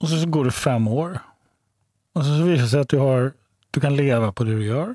[0.00, 1.18] Och så, så går det fem år.
[2.12, 3.32] Och så, så visar det sig att du, har,
[3.70, 4.94] du kan leva på det du gör.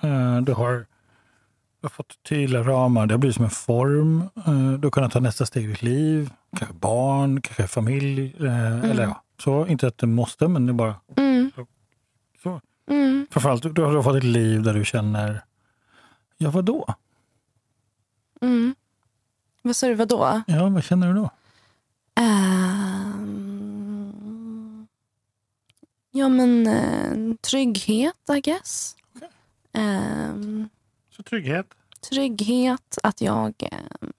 [0.00, 4.20] Eh, du har, du har fått tydliga ramar, det har blivit som en form.
[4.46, 6.30] Eh, du har kunnat ta nästa steg i ditt liv.
[6.56, 8.36] Kanske barn, kanske familj.
[8.40, 9.66] eh, Eller ja, så.
[9.66, 11.50] Inte att det måste, men det är bara Mm.
[12.42, 12.60] så.
[12.90, 13.26] Mm.
[13.30, 15.44] Framförallt, du har, du har fått ett liv där du känner,
[16.38, 16.94] ja vadå?
[18.40, 18.74] Mm.
[19.62, 20.42] Vad sa du, vadå?
[20.46, 21.30] Ja, vad känner du då?
[22.14, 22.89] Ehm,
[26.10, 28.96] ja, men eh, trygghet, I guess.
[29.16, 29.28] Okej.
[29.72, 30.68] Ehm,
[31.16, 31.66] Så trygghet.
[32.10, 34.12] trygghet, att jag ehm,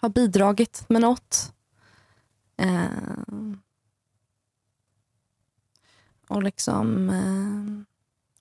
[0.00, 1.52] har bidragit med något.
[2.56, 3.60] Ehm,
[6.28, 7.10] och liksom...
[7.10, 7.84] ehm,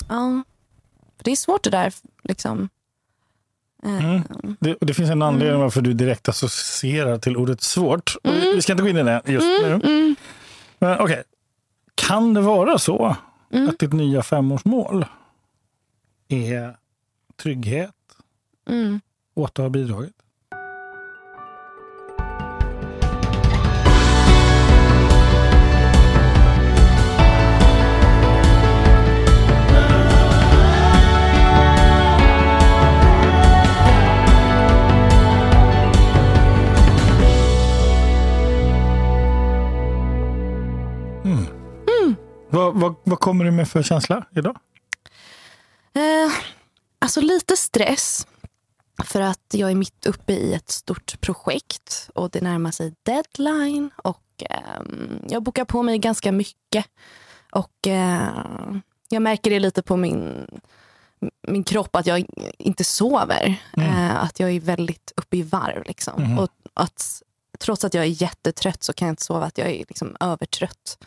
[0.09, 0.43] ja.
[1.23, 1.93] Det är svårt det där.
[2.23, 2.69] Liksom.
[3.83, 4.01] Mm.
[4.15, 8.15] Ehm, Det, och det finns en anledning varför du direkt associerar till ordet svårt.
[8.23, 9.73] Och vi- ska inte gå in i det just nu.
[9.83, 10.15] mm,
[10.79, 11.23] Men okej,
[11.97, 13.15] kan det vara så
[13.49, 13.69] Mm.
[13.69, 15.05] att ditt nya femårsmål
[16.27, 16.77] är
[17.35, 17.95] trygghet
[18.69, 19.01] mm.
[19.33, 20.15] och att du har bidragit?
[42.67, 44.57] Vad, vad, vad kommer du med för känsla idag?
[45.93, 46.31] Eh,
[46.99, 48.27] alltså lite stress.
[49.03, 53.89] För att jag är mitt uppe i ett stort projekt och det närmar sig deadline.
[53.95, 56.85] Och ehm, Jag bokar på mig ganska mycket.
[57.51, 58.29] Och eh,
[59.09, 60.47] Jag märker det lite på min,
[61.47, 62.25] min kropp att jag
[62.57, 63.55] inte sover.
[63.77, 65.83] Eh, att jag är väldigt uppe i varv.
[65.85, 66.39] Liksom.
[66.39, 67.21] Och att,
[67.59, 69.45] trots att jag är jättetrött så kan jag inte sova.
[69.45, 70.97] Att jag är liksom övertrött.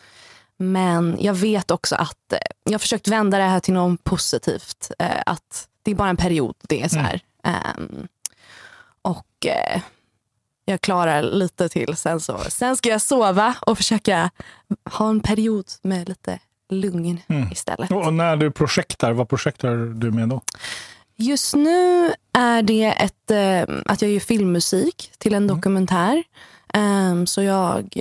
[0.61, 4.91] Men jag vet också att eh, jag har försökt vända det här till något positivt.
[4.99, 6.55] Eh, att det är bara en period.
[6.61, 7.21] Det är så här.
[7.43, 8.07] Ehm,
[9.01, 9.81] och eh,
[10.65, 11.95] jag klarar lite till.
[11.95, 14.31] Sen, så, sen ska jag sova och försöka
[14.91, 16.39] ha en period med lite
[16.69, 17.19] lugn
[17.51, 17.91] istället.
[17.91, 20.41] Och när du projektar, vad projektar du med då?
[21.15, 23.31] Just nu är det ett,
[23.85, 26.23] att jag gör filmmusik till en dokumentär.
[26.73, 27.97] Ehm, så jag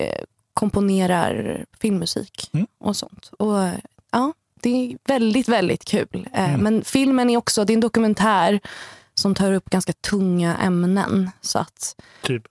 [0.60, 2.66] komponerar filmmusik Mm.
[2.80, 3.30] och sånt.
[3.38, 3.58] Och
[4.10, 4.32] ja,
[4.62, 6.28] Det är väldigt, väldigt kul.
[6.32, 8.60] Eh, Men filmen är också det är en dokumentär
[9.14, 11.30] som tar upp ganska tunga ämnen.
[11.40, 12.42] Så att Typ.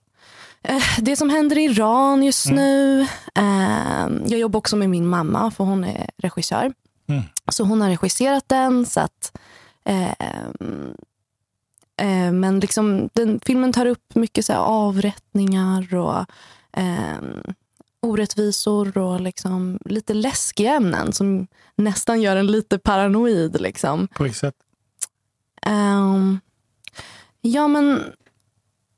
[0.62, 3.00] Eh, Det som händer i Iran just nu.
[3.34, 6.72] Eh, jag jobbar också med min mamma, för hon är regissör.
[7.08, 7.22] Mm.
[7.52, 8.86] Så hon har regisserat den.
[8.86, 9.38] Så att,
[9.84, 10.10] eh,
[11.96, 16.26] eh, men liksom, den, filmen tar upp mycket så avrättningar och
[16.80, 17.18] eh,
[18.00, 21.46] orättvisor och liksom, lite läskiga ämnen som
[21.76, 23.60] nästan gör en lite paranoid.
[23.60, 24.08] Liksom.
[24.08, 24.54] På vilket sätt?
[25.62, 26.40] Ehm,
[27.40, 28.02] ja, men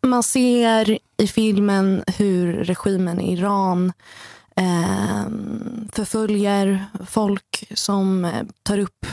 [0.06, 3.92] man ser i filmen hur regimen i Iran
[4.56, 9.06] ehm, förföljer folk som eh, tar upp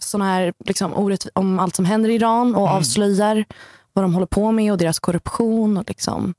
[0.00, 3.44] såna här, liksom, orätt, om allt som händer i Iran och avslöjar
[3.92, 5.76] vad de håller på med och deras korruption.
[5.76, 6.34] Och liksom,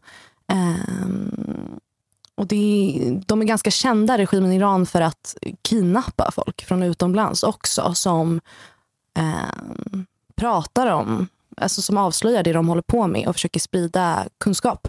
[0.48, 1.80] ehm,
[2.36, 6.84] och det är, de är ganska kända, regimen i Iran, för att kidnappa folk från
[6.84, 7.94] utomlands också.
[7.94, 8.42] Som
[9.18, 14.88] ehm, pratar om, alltså som avslöjar det de håller på med och försöker sprida kunskap.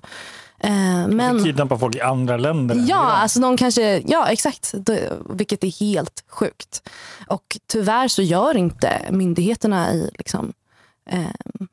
[0.59, 2.75] Eh, men, Kidnappa folk i andra länder?
[2.75, 6.89] än ja, alltså de kanske, ja exakt, det, vilket är helt sjukt.
[7.27, 10.53] Och tyvärr så gör inte myndigheterna i liksom,
[11.11, 11.67] eh,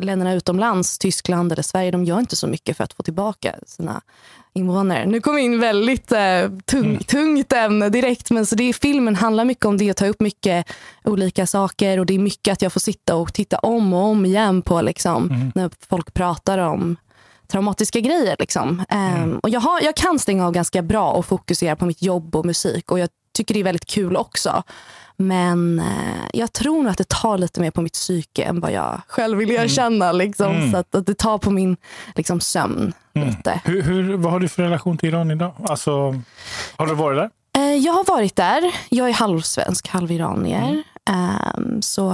[0.00, 4.02] länderna utomlands, Tyskland eller Sverige, de gör inte så mycket för att få tillbaka sina
[4.54, 5.06] invånare.
[5.06, 9.16] Nu kom vi in väldigt eh, tung, tungt ämne direkt, men så det är, filmen
[9.16, 10.66] handlar mycket om det och tar upp mycket
[11.04, 14.24] olika saker och det är mycket att jag får sitta och titta om och om
[14.24, 16.96] igen på liksom, när folk pratar om
[17.52, 18.36] traumatiska grejer.
[18.38, 18.84] Liksom.
[18.88, 22.36] Ehm, och jag, har, jag kan stänga av ganska bra och fokusera på mitt jobb
[22.36, 24.62] och musik och jag tycker det är väldigt kul också.
[25.26, 28.72] Men eh, jag tror nog att det tar lite mer på mitt psyke än vad
[28.72, 30.12] jag själv vill erkänna.
[30.12, 30.70] Liksom.
[30.72, 31.76] Så att, att det tar på min
[32.14, 33.60] liksom, sömn lite.
[33.64, 35.52] Hur, hur, vad har du för relation till Iran idag?
[35.64, 36.20] Alltså,
[36.76, 37.30] har du varit där?
[37.62, 38.74] Eh, Jag har varit där.
[38.88, 40.82] Jag är halvsvensk, halviranier.
[41.10, 42.10] Ehm, så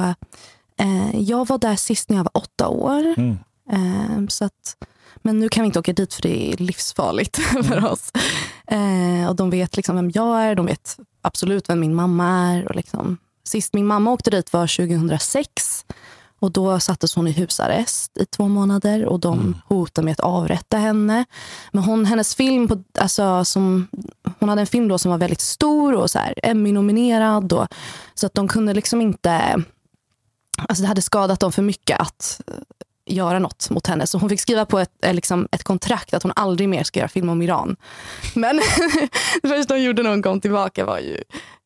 [0.81, 3.15] eh, jag var där sist när jag var åtta år.
[3.17, 3.39] Mm.
[3.73, 4.77] Ehm, så att,
[5.23, 7.37] men nu kan vi inte åka dit för det är livsfarligt
[7.69, 8.13] för oss.
[8.67, 10.97] Eh, och de vet liksom vem jag är, de vet
[11.29, 12.69] absolut vem min mamma är.
[12.69, 15.85] Och liksom, sist min mamma åkte dit var 2006.
[16.41, 20.77] Och Då sattes hon i husarrest i två månader och de hotade med att avrätta
[20.77, 21.25] henne.
[21.73, 23.89] Men hon, hennes film, på, alltså, som
[24.39, 27.53] hon hade en film då som var väldigt stor och så här Emmy-nominerad.
[27.53, 27.67] Och,
[28.15, 29.63] så att de kunde liksom inte...
[30.69, 32.41] Alltså det hade skadat dem för mycket att
[33.09, 34.07] göra något mot henne.
[34.07, 37.01] Så hon fick skriva på ett, eh, liksom, ett kontrakt att hon aldrig mer ska
[37.01, 37.77] göra film om Iran.
[38.35, 38.57] Men
[39.43, 41.23] det första hon gjorde när hon kom tillbaka var ju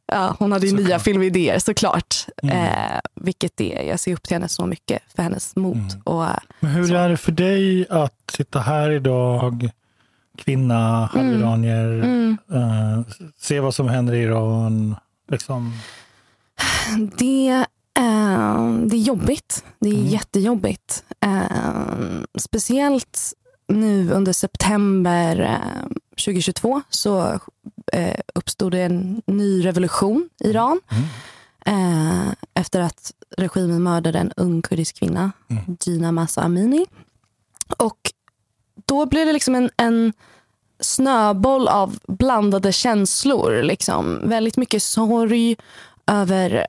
[0.06, 2.26] Ja, hon hade ju nya filmidéer såklart.
[2.42, 2.56] Mm.
[2.56, 5.76] Eh, vilket är, jag ser upp till henne så mycket för hennes mod.
[5.76, 6.00] Mm.
[6.04, 6.26] Och,
[6.60, 6.94] Men hur så.
[6.94, 9.70] är det för dig att sitta här idag,
[10.38, 12.38] kvinna, halviranier, mm.
[12.50, 12.98] mm.
[12.98, 13.04] eh,
[13.38, 14.96] se vad som händer i Iran?
[15.30, 15.72] Liksom?
[17.18, 17.66] Det,
[17.98, 19.64] eh, det är jobbigt.
[19.80, 20.06] Det är mm.
[20.06, 21.04] jättejobbigt.
[21.20, 23.34] Eh, speciellt
[23.68, 25.60] nu under september
[26.10, 27.40] 2022 eh, så
[27.92, 30.80] eh, uppstod det en ny revolution i Iran.
[30.90, 31.04] Mm.
[31.66, 35.76] Eh, efter att regimen mördade en ung kurdisk kvinna, mm.
[35.80, 36.86] Gina Massa Amini.
[37.76, 38.12] Och
[38.84, 40.12] då blev det liksom en, en
[40.80, 43.62] snöboll av blandade känslor.
[43.62, 44.20] Liksom.
[44.28, 45.56] Väldigt mycket sorg
[46.06, 46.66] över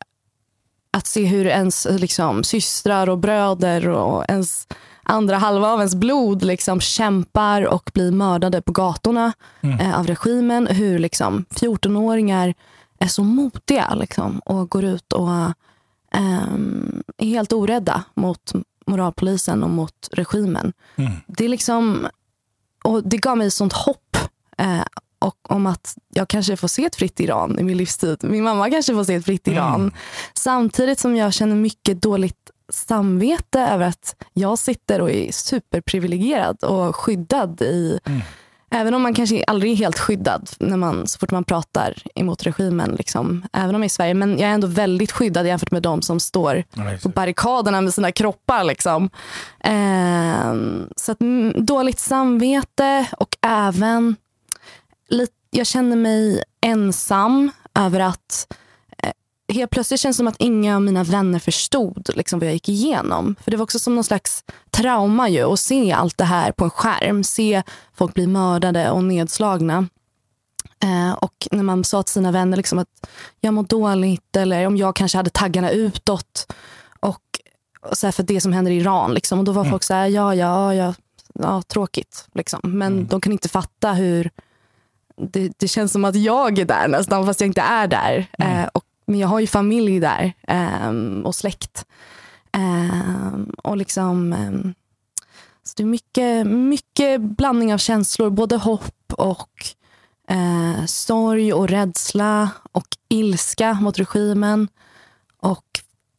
[0.98, 4.68] att se hur ens liksom, systrar och bröder och ens
[5.04, 9.80] andra halva av ens blod liksom kämpar och blir mördade på gatorna mm.
[9.80, 10.68] eh, av regimen.
[10.68, 12.54] Hur liksom 14-åringar
[13.00, 15.30] är så modiga liksom, och går ut och
[16.16, 16.48] eh,
[17.18, 18.54] är helt orädda mot
[18.86, 20.74] moralpolisen och mot regimen.
[20.96, 21.12] Mm.
[21.28, 22.08] Det, är liksom,
[22.84, 24.18] och det gav mig sånt hopp
[24.58, 24.84] eh,
[25.24, 28.18] och om att jag kanske får se ett fritt Iran i min livstid.
[28.22, 29.82] Min mamma kanske får se ett fritt Iran.
[29.82, 29.94] Mm.
[30.34, 36.96] Samtidigt som jag känner mycket dåligt samvete över att jag sitter och är superprivilegierad och
[36.96, 38.22] skyddad i mm.
[38.76, 42.44] Även om man kanske aldrig är helt skyddad när man, så fort man pratar emot
[42.44, 42.96] regimen.
[42.98, 43.46] Liksom.
[43.54, 44.14] Även om jag är i Sverige.
[44.14, 46.64] Men jag är ändå väldigt skyddad jämfört med de som står
[47.04, 48.64] på barrikaderna med sina kroppar.
[48.64, 49.10] Liksom.
[49.60, 50.54] Eh,
[50.96, 54.16] så att, mm, dåligt samvete och även
[55.52, 58.48] jag känner mig ensam över att
[59.54, 62.70] helt plötsligt känns det som att inga av mina vänner förstod liksom, vad jag gick
[62.70, 63.36] igenom.
[63.42, 66.64] För Det var också som någon slags trauma ju, att se allt det här på
[66.64, 67.24] en skärm.
[67.24, 67.64] Se
[67.94, 69.88] folk bli mördade och nedslagna.
[70.84, 73.08] Eh, och när man sa till sina vänner liksom att
[73.40, 76.54] jag mår dåligt eller om jag kanske hade taggarna utåt.
[77.00, 77.40] Och,
[77.90, 79.14] och så för det som händer i Iran.
[79.14, 79.40] Liksom.
[79.40, 79.72] Och Då var mm.
[79.72, 80.94] folk så här, ja, ja, ja,
[81.34, 82.28] ja tråkigt.
[82.34, 82.60] Liksom.
[82.64, 83.08] Men mm.
[83.08, 84.32] de kan inte fatta hur
[85.18, 88.28] det, det, känns som att jag är där nästan fast jag inte är där.
[88.38, 88.60] Mm.
[88.60, 90.34] Eh, och men jag har ju familj där
[90.88, 91.86] um, och släkt.
[92.58, 94.34] Um, och liksom...
[94.34, 94.74] Um,
[95.66, 98.30] så det är mycket, mycket blandning av känslor.
[98.30, 99.50] Både hopp och
[100.32, 104.68] uh, sorg och rädsla och ilska mot regimen.
[105.40, 105.66] Och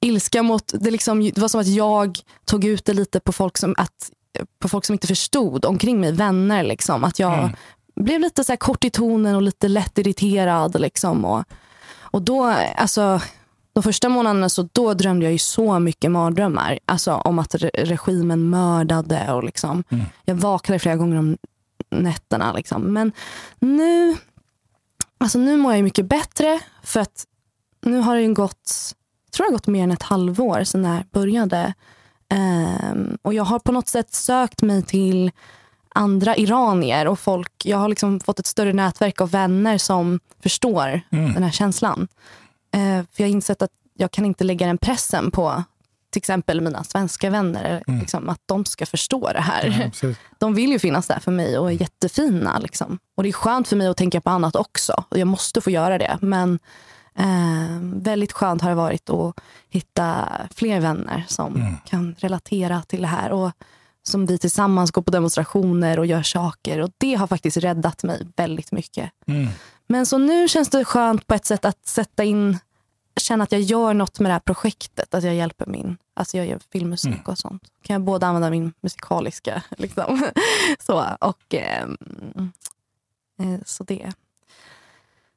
[0.01, 0.73] ilska mot...
[0.81, 4.11] Det, liksom, det var som att jag tog ut det lite på folk som, att,
[4.59, 6.13] på folk som inte förstod omkring mig.
[6.13, 6.63] Vänner.
[6.63, 7.05] Liksom.
[7.05, 7.51] Att jag mm.
[7.95, 10.81] Blev lite så kort i tonen och lite lätt irriterad.
[10.81, 11.45] Liksom, och,
[12.01, 12.45] och då,
[12.77, 13.21] alltså,
[13.73, 16.79] de första månaderna så då drömde jag ju så mycket mardrömmar.
[16.87, 19.85] Alltså om att re regimen mördade och liksom.
[19.89, 20.05] Mm.
[20.25, 21.37] Jag vaknade flera gånger om
[21.91, 22.53] nätterna.
[22.53, 22.93] Liksom.
[22.93, 23.13] Men
[23.59, 24.17] nu,
[25.19, 27.25] alltså nu mår jag mycket bättre för att
[27.83, 28.95] nu har det gått,
[29.27, 31.75] jag tror har gått mer än ett halvår sedan det här började.
[32.93, 35.31] Um, och jag har på något sätt sökt mig till
[35.95, 37.53] andra iranier och folk.
[37.65, 41.35] Jag har liksom fått ett större nätverk av vänner som förstår mm.
[41.35, 42.09] den här känslan.
[42.75, 45.65] Eh, för Jag har insett att jag kan inte lägga den pressen på
[46.11, 47.83] till exempel mina svenska vänner.
[47.87, 48.01] Mm.
[48.01, 49.93] Liksom, att de ska förstå det här.
[50.03, 52.59] Ja, de vill ju finnas där för mig och är jättefina.
[52.59, 52.99] Liksom.
[53.15, 55.05] Och Det är skönt för mig att tänka på annat också.
[55.09, 56.19] Och Jag måste få göra det.
[56.21, 56.59] Men
[57.19, 59.35] eh, väldigt skönt har det varit att
[59.71, 61.75] hitta fler vänner som mm.
[61.85, 63.33] kan relatera till det här.
[63.33, 63.51] Och
[64.07, 66.81] som vi tillsammans går på demonstrationer och gör saker.
[66.81, 69.11] Och Det har faktiskt räddat mig väldigt mycket.
[69.27, 69.49] Mm.
[69.87, 72.59] Men så nu känns det skönt på ett sätt att sätta in,
[73.21, 75.15] känna att jag gör något med det här projektet.
[75.15, 77.27] Att jag hjälper min, alltså jag gör filmmusik mm.
[77.27, 77.63] och sånt.
[77.83, 80.27] Kan jag både använda min musikaliska, liksom.
[80.81, 81.97] så, och ehm,
[83.41, 84.13] eh, så det.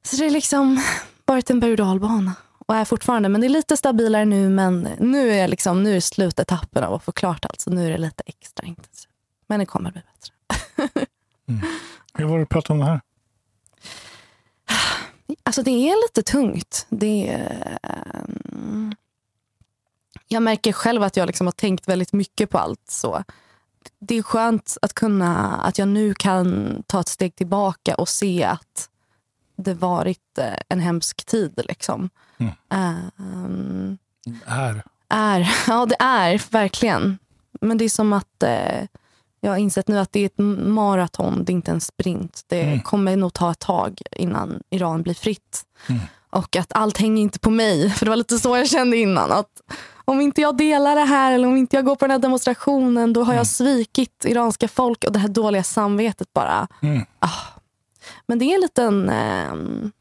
[0.03, 0.83] Så det är liksom
[1.25, 2.36] varit en berg och dalbana
[2.67, 3.29] och är fortfarande.
[3.29, 4.50] Men det är lite stabilare nu.
[4.50, 7.62] Men nu är, liksom, nu är slutetappen av att få klart allt.
[7.62, 9.09] Så nu är det lite extra intensivt.
[9.47, 10.33] Men det kommer bli bättre.
[11.50, 11.62] mm.
[12.13, 13.01] Hur var det att prata om det här?
[15.43, 16.86] Alltså det är lite tungt.
[16.89, 17.77] Det är,
[18.51, 18.95] um...
[20.27, 22.91] Jag märker själv att jag liksom har tänkt väldigt mycket på allt.
[22.91, 23.24] så.
[24.00, 28.43] Det är skönt att kunna att jag nu kan ta ett steg tillbaka och se
[28.43, 28.89] att
[29.55, 31.62] det varit eh, en hemsk tid.
[31.67, 32.09] Liksom.
[32.39, 32.53] Mm.
[33.46, 33.98] Um,
[34.46, 34.84] är?
[35.10, 37.17] Är, ja det är verkligen.
[37.62, 38.86] Men det är som att uh,
[39.41, 42.41] Jag har insett nu att det är ett maraton, det är inte en sprint.
[42.48, 42.79] Det Mm.
[42.82, 45.63] kommer nog ta ett tag innan Iran blir fritt.
[45.89, 46.01] Mm.
[46.29, 47.89] Och att allt hänger inte på mig.
[47.96, 49.32] För det var lite så jag kände innan.
[49.32, 49.62] Att
[50.06, 53.13] om inte jag delar det här eller om inte jag går på den här demonstrationen
[53.13, 53.38] då har Mm.
[53.38, 56.67] jag svikit iranska folk och det här dåliga samvetet bara.
[56.82, 57.06] Mm.
[58.27, 59.91] Men det är en liten, ehm,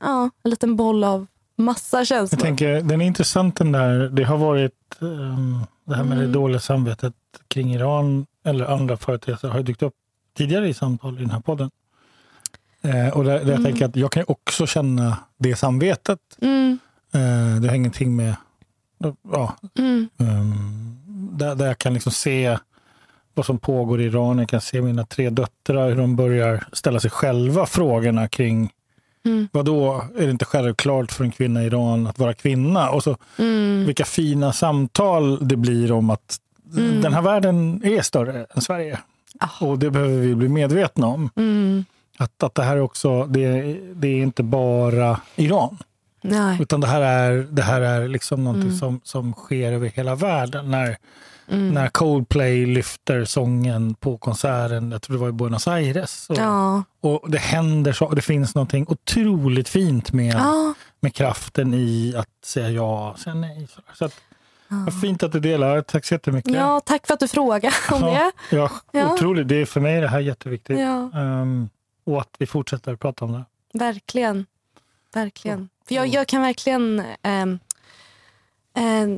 [0.00, 2.40] ja, en liten boll av massa Jag känslor.
[2.40, 4.08] tänker, den är intressant den där.
[4.08, 6.26] Det har varit um, det här med Mm.
[6.26, 7.14] det dåliga samvetet
[7.48, 9.94] kring Iran eller andra företeelser har dykt upp
[10.36, 11.70] tidigare i samtal i den här podden.
[12.82, 13.64] Eh, och där, där jag Mm.
[13.64, 16.18] tänker att jag kan ju också känna det samvetet.
[16.40, 16.78] Mm,
[17.14, 18.34] Eh, det har ingenting med...
[19.32, 20.98] Ja, mm, um,
[21.38, 22.58] där, där jag kan liksom se
[23.34, 24.38] vad som pågår i Iran.
[24.38, 28.70] Jag kan se mina tre döttrar, hur de börjar ställa sig själva frågorna kring
[29.24, 32.90] mm, vad då är det inte självklart för en kvinna i Iran att vara kvinna?
[32.90, 36.38] Och så mm, vilka fina samtal det blir om att
[36.76, 37.00] Mm.
[37.02, 38.98] den här världen är större än Sverige.
[39.40, 39.64] Ah.
[39.66, 41.30] Och det behöver vi bli medvetna om.
[41.36, 41.84] mm.
[42.16, 43.62] Att, att det här är också, det,
[43.94, 45.78] det är inte bara Iran.
[46.22, 46.58] Nej.
[46.62, 48.78] Utan det här är, det här är liksom någonting Mm.
[48.78, 50.70] som, som sker över hela världen.
[50.70, 50.96] När,
[51.48, 51.68] Mm.
[51.74, 56.26] när Coldplay lyfter sången på konserten, jag tror det var i Buenos Aires.
[56.30, 56.82] Och, Ja.
[57.00, 60.74] och det händer så, det finns någonting otroligt fint med, Ja.
[61.00, 63.68] med kraften i att säga ja, säga nej.
[63.94, 64.14] Så, att,
[64.68, 64.92] Ja.
[65.02, 66.54] fint att du delar, tack så jättemycket.
[66.54, 68.32] ja, tack för att du frågade om det.
[68.50, 69.12] Ja, Ja.
[69.14, 70.78] Otroligt, det är för mig det här jätteviktigt.
[70.80, 71.68] Ja, Ehm,
[72.06, 73.44] och att vi fortsätter prata om det.
[73.78, 74.46] verkligen.
[75.14, 75.68] Verkligen.
[75.88, 77.02] För jag, jag kan verkligen...
[77.22, 77.58] ehm,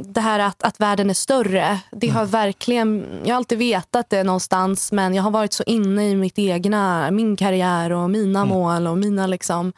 [0.04, 3.06] det här att, att världen är större, det har verkligen...
[3.24, 7.10] Jag har alltid vetat det någonstans men jag har varit så inne i mitt egna,
[7.10, 9.72] min karriär och mina mål och mina liksom...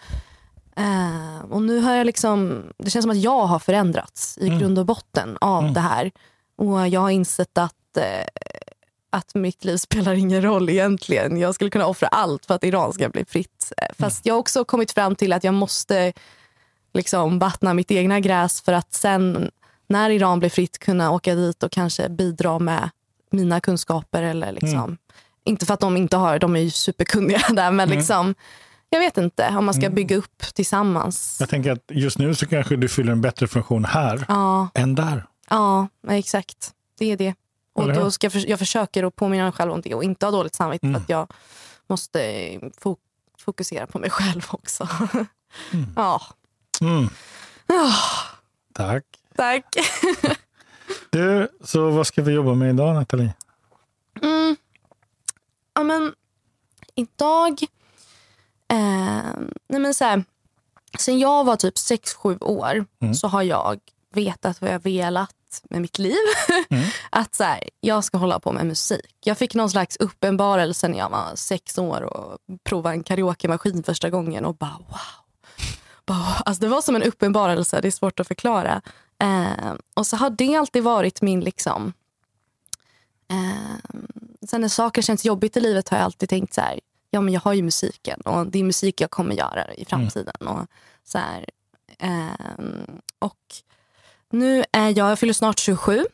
[0.76, 2.62] eh, och nu har jag liksom...
[2.78, 4.58] Det känns som att jag har förändrats i Mm.
[4.58, 5.74] grund och botten av Mm.
[5.74, 6.10] det här.
[6.58, 8.26] Och jag har insett att eh,
[9.10, 11.36] att mitt liv spelar ingen roll egentligen.
[11.36, 13.72] Jag skulle kunna offra allt för att Iran ska bli fritt.
[13.76, 16.12] Eh, Fast jag har också kommit fram till att jag måste
[16.94, 19.50] liksom vattna mitt egna gräs för att sen
[19.88, 22.90] när Iran blir fritt kunna åka dit och kanske bidra med
[23.30, 24.22] mina kunskaper.
[24.22, 24.98] Eller liksom,
[25.44, 28.34] Inte för att de inte har, de är ju superkunniga där men liksom,
[28.90, 31.36] jag vet inte om man ska bygga upp tillsammans.
[31.40, 34.94] Jag tänker att just nu så kanske du fyller en bättre funktion här Ja, än
[34.94, 35.26] där.
[35.50, 36.72] ja exakt.
[36.98, 37.34] Det är det.
[37.72, 40.30] Och då ska jag, jag försöker att påminna mig själv om det och inte ha
[40.30, 40.94] dåligt samvete Mm.
[41.00, 41.32] för att jag
[41.86, 42.18] måste
[42.80, 42.96] fo-
[43.38, 44.88] fokusera på mig själv också.
[45.96, 46.22] ja.
[46.80, 47.08] Mm,
[47.66, 47.92] Ja,
[48.74, 49.04] tack.
[49.38, 49.64] Tack.
[51.10, 53.34] Du, så vad ska vi jobba med idag Nathalie?
[54.22, 54.56] Mm.
[55.74, 56.12] Ja, men
[56.94, 57.62] idag...
[58.72, 59.32] Eh,
[59.68, 60.24] nej men så här,
[60.98, 63.14] sen jag var typ 6-7 år Mm.
[63.14, 63.80] så har jag
[64.14, 65.34] vetat vad jag velat
[65.70, 66.16] med mitt liv.
[66.70, 66.84] Mm.
[67.10, 69.16] att så här, jag ska hålla på med musik.
[69.24, 74.10] Jag fick någon slags uppenbarelse när jag var sex år och provade en karaokemaskin första
[74.10, 74.98] gången och bara wow.
[76.06, 78.82] Bara, alltså det var som en uppenbarelse, det är svårt att förklara.
[79.18, 81.92] Eh, och så har det alltid varit min liksom
[83.30, 83.92] Eh,
[84.48, 87.34] sen när saker känns jobbigt i livet har jag alltid tänkt så här, ja men
[87.34, 90.48] jag har ju musiken och det är musik jag kommer göra i framtiden.
[90.48, 90.66] Och
[91.04, 91.46] så här,
[91.98, 93.36] ehm, och
[94.30, 96.06] nu är jag, jag fyller snart 27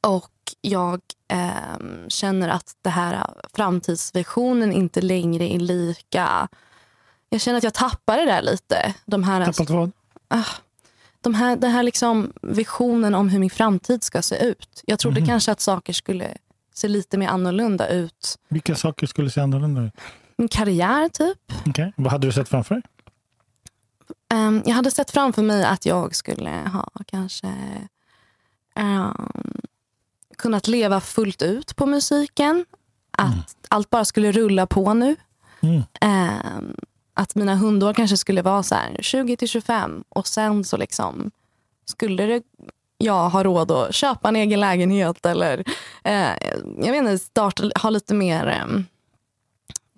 [0.00, 6.48] och jag ehm, känner att det här framtidsvisionen inte längre är lika...
[7.28, 8.94] Jag känner att jag tappar det där lite.
[9.04, 9.92] De här, Tappat vad?
[11.22, 14.82] De här, den här liksom visionen om hur min framtid ska se ut.
[14.86, 15.28] Jag trodde Mhm.
[15.28, 16.34] kanske att saker skulle
[16.74, 18.38] se lite mer annorlunda ut.
[18.48, 19.92] Vilka saker skulle se annorlunda ut?
[20.36, 21.38] Min karriär typ.
[21.66, 22.84] Okej, Vad hade du sett framför dig?
[24.32, 27.52] Ehm, jag hade sett framför mig att jag skulle ha kanske
[28.80, 29.60] um,
[30.38, 32.64] kunnat leva fullt ut på musiken.
[33.18, 35.16] Att allt bara skulle rulla på nu.
[35.60, 35.82] Mm.
[36.00, 36.74] Ehm,
[37.14, 41.30] att mina hundår kanske skulle vara så här 20 till 25 och sen så liksom
[41.84, 42.42] skulle det,
[42.98, 45.64] jag ha råd att köpa en egen lägenhet eller
[46.04, 46.32] eh,
[46.78, 48.82] jag vet inte, starta, ha lite mer, eh,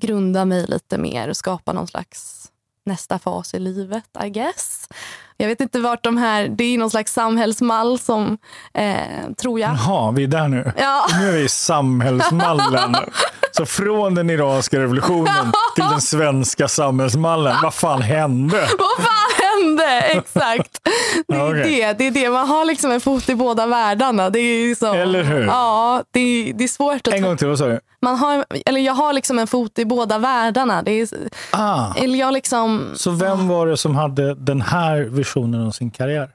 [0.00, 2.50] grunda mig lite mer och skapa någon slags
[2.84, 4.88] nästa fas i livet, I guess.
[5.36, 8.38] Jag vet inte vart de här, det är någon slags samhällsmall som,
[8.74, 9.70] eh, tror jag.
[9.70, 10.72] Jaha, vi är där nu.
[10.76, 11.06] Ja.
[11.20, 12.96] Nu är vi i samhällsmallen.
[13.56, 17.56] Så från den iranska revolutionen till den svenska samhällsmallen.
[17.62, 18.68] Vad fan hände?
[18.78, 20.00] Vad fan hände?
[20.00, 20.80] Exakt.
[21.28, 21.62] Det är, okej.
[21.64, 22.30] det, det är det.
[22.30, 24.30] Man har liksom en fot i båda världarna.
[24.30, 25.46] Det är så, Eller hur?
[25.46, 27.14] Ja, det är, det är svårt att...
[27.14, 27.80] En gång till, vad sa du?
[28.04, 30.82] Man har, eller jag har liksom en fot i båda världarna.
[30.82, 31.08] Det är,
[31.50, 32.92] Ah, eller jag liksom...
[32.96, 36.30] så vem var det som hade den här visionen om sin karriär?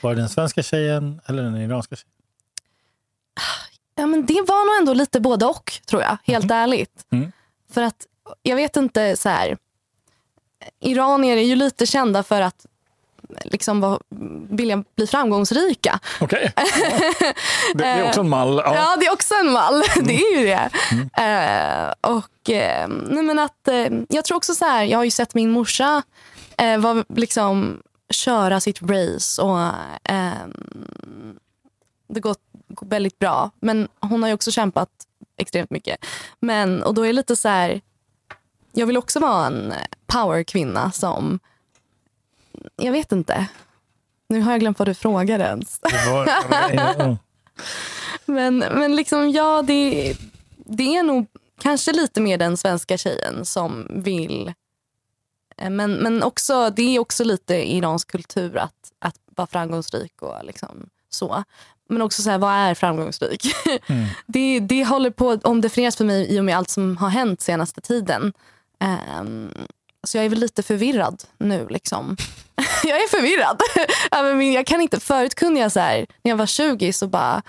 [0.00, 2.10] Var det den svenska tjejen eller den iranska tjejen?
[3.94, 6.16] Ja, men det var nog ändå lite både och, tror jag.
[6.24, 7.06] Helt ärligt.
[7.12, 7.32] Mm.
[7.72, 8.06] För att,
[8.42, 9.56] jag vet inte, så här.
[10.80, 12.66] Iranier är ju lite kända för att
[13.44, 14.00] liksom var,
[14.50, 16.00] vilja bli framgångsrika.
[16.20, 16.52] Okej.
[17.74, 17.78] Ja.
[17.78, 18.62] Det, är också en mall.
[18.64, 18.74] Ja.
[18.74, 19.82] Ja, det är också en mall.
[20.04, 20.70] Det är ju det.
[21.22, 25.10] Eh, och, eh, nej men att, eh, jag tror också så här, jag har ju
[25.10, 26.02] sett min morsa
[26.78, 29.58] var, liksom, köra sitt race och
[30.14, 30.46] eh,
[32.08, 32.40] det gått
[32.80, 33.50] väldigt bra.
[33.60, 34.88] Men hon har ju också kämpat
[35.36, 36.04] extremt mycket.
[36.40, 37.80] Men, och då är det lite så här,
[38.72, 39.74] jag vill också vara en
[40.06, 41.40] powerkvinna som,
[42.76, 43.46] jag vet inte.
[44.28, 45.78] Nu har jag glömt vad du frågade ens.
[45.78, 46.28] Det var,
[46.74, 47.16] ja.
[48.26, 50.14] Men, men liksom, ja, det,
[50.56, 51.26] det är nog
[51.60, 54.52] kanske lite mer den svenska tjejen som vill...
[55.56, 60.44] eh, Men, men också, det är också lite iransk kultur att, att vara framgångsrik och
[60.44, 61.44] liksom så.
[61.88, 63.42] Men också så här, vad är framgångsrik?
[63.88, 64.06] Mm.
[64.26, 67.40] Det, det håller på att omdefinieras för mig i och med allt som har hänt
[67.40, 68.32] senaste tiden.
[68.80, 69.50] Ehm,
[70.06, 71.66] så jag är väl lite förvirrad nu.
[71.70, 72.16] liksom.
[72.84, 73.60] jag är förvirrad.
[74.54, 77.42] jag kan inte, förut kunde jag så här, när jag var 20 så bara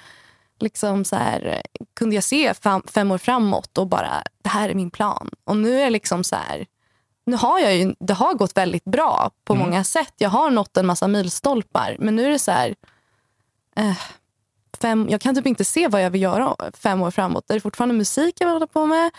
[0.60, 1.62] liksom så här,
[1.96, 5.30] kunde jag se fem, fem år framåt och bara det här är min plan.
[5.44, 6.66] Och nu är liksom så här,
[7.26, 9.66] nu har jag ju, det har gått väldigt bra på Mm.
[9.68, 10.14] många sätt.
[10.18, 11.96] Jag har nått en massa milstolpar.
[12.00, 12.76] Men nu är det så här,
[13.76, 13.98] eh,
[14.82, 17.50] fem, jag kan typ inte se vad jag vill göra fem år framåt.
[17.50, 19.12] Är det fortfarande musik jag vill hålla på med?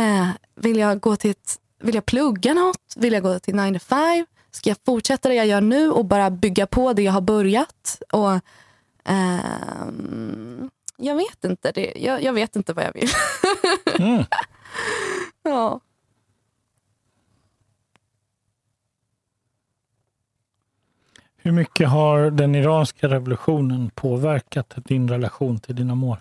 [0.00, 2.94] Eh, vill jag gå till ett, vill jag plugga något?
[2.96, 4.26] Vill jag gå till 9 to 5?
[4.50, 8.02] Ska jag fortsätta det jag gör nu och bara bygga på det jag har börjat?
[8.12, 8.40] Och,
[9.04, 11.72] ehm, jag vet inte.
[11.72, 13.08] Det, jag, jag vet inte vad jag vill.
[13.98, 14.24] Mm.
[15.42, 15.80] ja.
[21.36, 26.18] Hur mycket har den iranska revolutionen påverkat din relation till dina mål?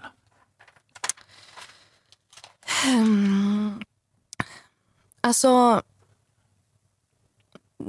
[2.84, 3.80] Hmm.
[5.34, 5.82] Alltså,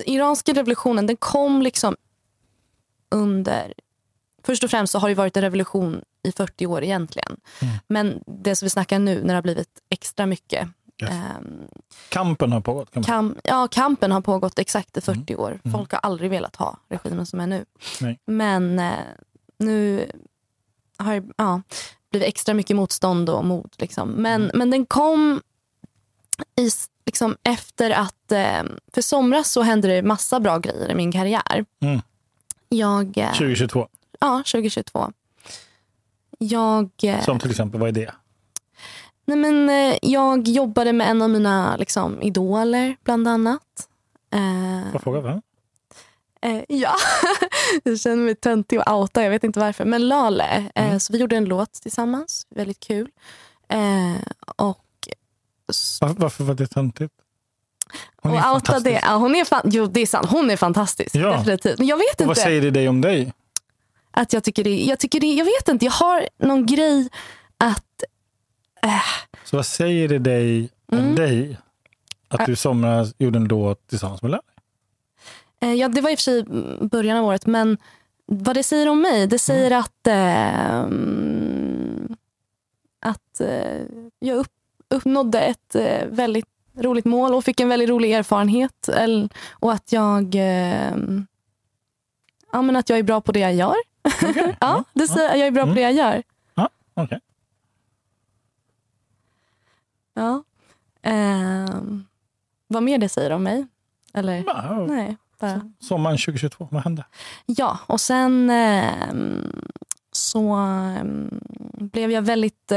[0.04, 1.96] iranska revolutionen den kom liksom
[3.10, 3.74] under...
[4.42, 7.36] Först och främst så har det varit en revolution i 40 år egentligen.
[7.62, 7.74] Mm.
[7.88, 10.68] Men det som vi snackar nu, när det har blivit extra mycket.
[11.02, 11.10] Yes.
[11.10, 11.60] ehm,
[12.08, 12.90] Kampen har pågått.
[12.90, 13.04] Kan man.
[13.04, 15.60] kam, ja, kampen har pågått exakt i 40 år.
[15.64, 15.72] Mm.
[15.78, 17.64] Folk har aldrig velat ha regimen som är nu.
[18.00, 18.18] Nej.
[18.26, 18.92] Men eh,
[19.58, 20.10] nu
[20.98, 21.62] har det ja,
[22.10, 23.70] blivit extra mycket motstånd och mod.
[23.78, 24.08] Liksom.
[24.10, 24.58] Men, Mm.
[24.58, 25.42] men den kom
[26.60, 26.70] i,
[27.06, 28.32] liksom, efter att...
[28.32, 28.62] Eh,
[28.92, 31.64] för somras så hände det massa bra grejer i min karriär.
[31.82, 32.00] Mm.
[32.68, 33.88] Jag, eh, 2022.
[34.20, 35.12] ja, 2022.
[36.38, 38.14] Jag, eh, Som till exempel, vad är det?
[39.26, 43.88] nej men, eh, jag jobbade med en av mina liksom, idoler, bland annat.
[44.34, 45.42] Eh, Får jag fråga vem?
[46.42, 46.94] Eh, ja,
[47.84, 49.22] jag känner mig töntig och outa.
[49.22, 49.84] Jag vet inte varför.
[49.84, 50.70] Men Lale.
[50.74, 51.00] Eh, Mm.
[51.00, 52.46] så vi gjorde en låt tillsammans.
[52.50, 53.08] Väldigt kul.
[53.68, 54.16] Eh,
[54.56, 54.83] och
[56.16, 57.14] varför var det töntigt?
[58.16, 59.00] Hon är outa det.
[59.02, 60.26] Ja, hon är fan, jo, det är sant.
[60.30, 61.14] Hon är fantastisk.
[61.14, 61.36] Ja.
[61.36, 61.78] Definitivt.
[61.78, 62.40] Men jag vet Och vad inte.
[62.40, 63.32] säger det dig om dig?
[64.10, 65.34] Att jag tycker det, jag tycker det.
[65.34, 65.84] Jag vet inte.
[65.84, 67.08] Jag har någon grej
[67.56, 68.02] att...
[69.44, 71.14] Så vad säger det dig om Mm.
[71.14, 71.58] dig?
[72.28, 74.42] Att du i somras gjorde en låt tillsammans med Lale?
[75.60, 76.44] Eh, ja, det var i och för sig
[76.88, 77.46] början av året.
[77.46, 77.78] Men
[78.26, 79.80] vad det säger om mig, det säger Mm.
[79.80, 82.16] att, mm,
[83.00, 83.82] att eh,
[84.18, 84.52] jag upp,
[84.94, 86.46] uppnådde ett eh, väldigt
[86.78, 88.88] roligt mål och fick en väldigt rolig erfarenhet.
[88.88, 90.96] Eller, och att jag, eh,
[92.52, 93.74] ja, men att jag är bra på det jag gör.
[94.22, 94.56] Okej.
[94.60, 95.74] Ja, det säger, jag är bra på Mm.
[95.74, 96.22] det jag gör.
[96.96, 97.20] Okej.
[100.14, 100.42] Ja.
[101.02, 102.04] Ehm,
[102.66, 103.66] vad mer det säger om mig?
[104.14, 104.44] Eller?
[104.46, 105.16] Ja, Nej.
[105.40, 105.70] Bara.
[105.80, 107.04] Sommaren 2022, vad hände?
[107.46, 109.62] Ja, och sen ehm,
[110.12, 111.40] så ehm,
[111.72, 112.72] blev jag väldigt...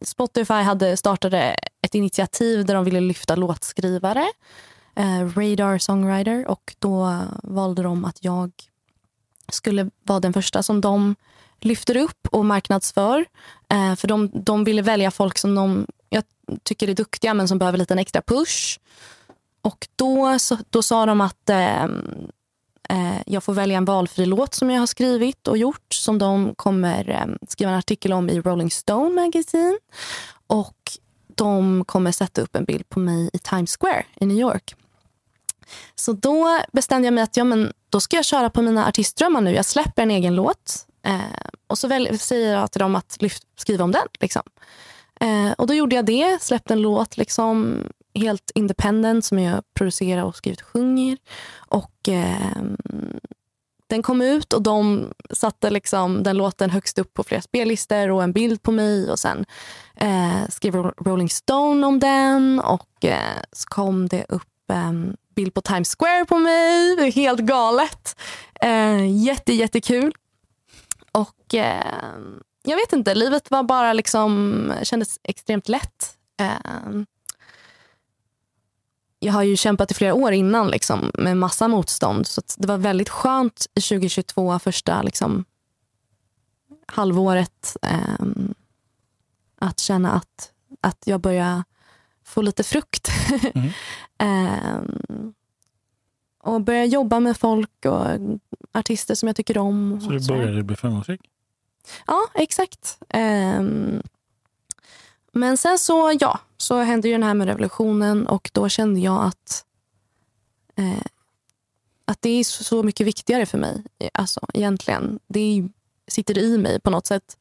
[0.00, 4.26] Spotify hade startade ett initiativ där de ville lyfta låtskrivare.
[4.94, 6.46] Eh, Radar Songwriter.
[6.46, 8.50] Och då valde de att jag
[9.48, 11.16] skulle vara den första som de
[11.60, 13.24] lyfter upp och marknadsför.
[13.68, 16.24] Eh, för de, de ville välja folk som de jag
[16.62, 18.78] tycker är duktiga men som behöver lite en extra push.
[19.62, 21.88] Och då, så, då sa de att Eh,
[22.90, 26.54] Eh, jag får välja en valfri låt som jag har skrivit och gjort som de
[26.54, 29.78] kommer eh, skriva en artikel om i Rolling Stone Magazine.
[30.46, 30.76] Och
[31.34, 34.74] de kommer sätta upp en bild på mig i Times Square i New York.
[35.94, 39.40] Så då bestämde jag mig att ja, men då ska jag köra på mina artistdrömmar
[39.40, 39.54] nu.
[39.54, 41.20] Jag släpper en egen låt eh,
[41.66, 44.06] och så väl, säger jag till dem att lyft, skriva om den.
[44.20, 44.42] Liksom.
[45.20, 47.84] Eh, och då gjorde jag det, släppte en låt liksom,
[48.20, 51.18] helt independent som jag producerar och skrivit och sjunger.
[51.56, 52.62] Och eh,
[53.86, 58.22] den kom ut och de satte liksom den låten högst upp på flera spellistor och
[58.22, 59.10] en bild på mig.
[59.10, 59.44] och Sen
[59.96, 65.60] eh, skrev Rolling Stone om den och eh, så kom det upp en bild på
[65.60, 66.96] Times Square på mig.
[66.96, 68.20] Det är helt galet.
[68.60, 70.14] Eh, jätte, jättekul.
[71.12, 71.96] Och eh,
[72.62, 76.16] jag vet inte, livet var bara liksom, kändes extremt lätt.
[76.40, 77.06] Ehm,
[79.22, 82.26] jag har ju kämpat i flera år innan liksom, med massa motstånd.
[82.26, 85.44] Så det var väldigt skönt i 2022, första liksom,
[86.86, 88.26] halvåret, eh,
[89.58, 91.64] att känna att, att jag börjar
[92.24, 93.08] få lite frukt.
[94.18, 94.46] Mm.
[94.46, 94.82] eh,
[96.42, 98.06] och börja jobba med folk och
[98.72, 100.00] artister som jag tycker om.
[100.00, 101.20] Så du började bli framgångsrik?
[102.06, 102.98] Ja, exakt.
[103.08, 103.62] Eh,
[105.32, 109.24] men sen så, ja, så hände ju den här med revolutionen och då kände jag
[109.24, 109.64] att,
[110.76, 111.06] eh,
[112.04, 113.84] att det är så mycket viktigare för mig.
[114.14, 115.18] Alltså egentligen.
[115.26, 115.68] Det är,
[116.08, 117.36] sitter i mig på något sätt.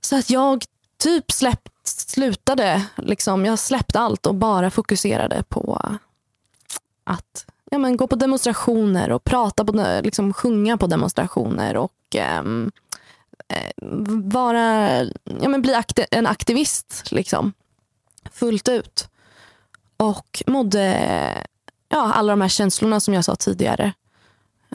[0.00, 0.64] Så att jag
[0.98, 5.80] typ släppt, slutade, liksom, jag släppte allt och bara fokuserade på
[7.04, 12.64] att ja, men, gå på demonstrationer och prata på, liksom, sjunga på demonstrationer och ehm,
[12.64, 12.85] eh,
[13.48, 13.70] Eh,
[14.24, 15.02] vara,
[15.40, 17.52] ja, men bli akti en aktivist liksom,
[18.32, 19.08] fullt ut.
[19.96, 21.46] Och mådde
[21.88, 23.92] ja, alla de här känslorna som jag sa tidigare.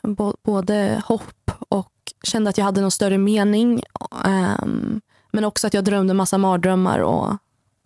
[0.03, 1.91] B både hopp och
[2.23, 3.83] kände att jag hade någon större mening.
[4.25, 7.37] Um, men också att jag drömde massa mardrömmar och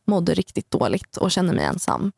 [0.06, 2.12] mådde riktigt dåligt och kände mig ensam.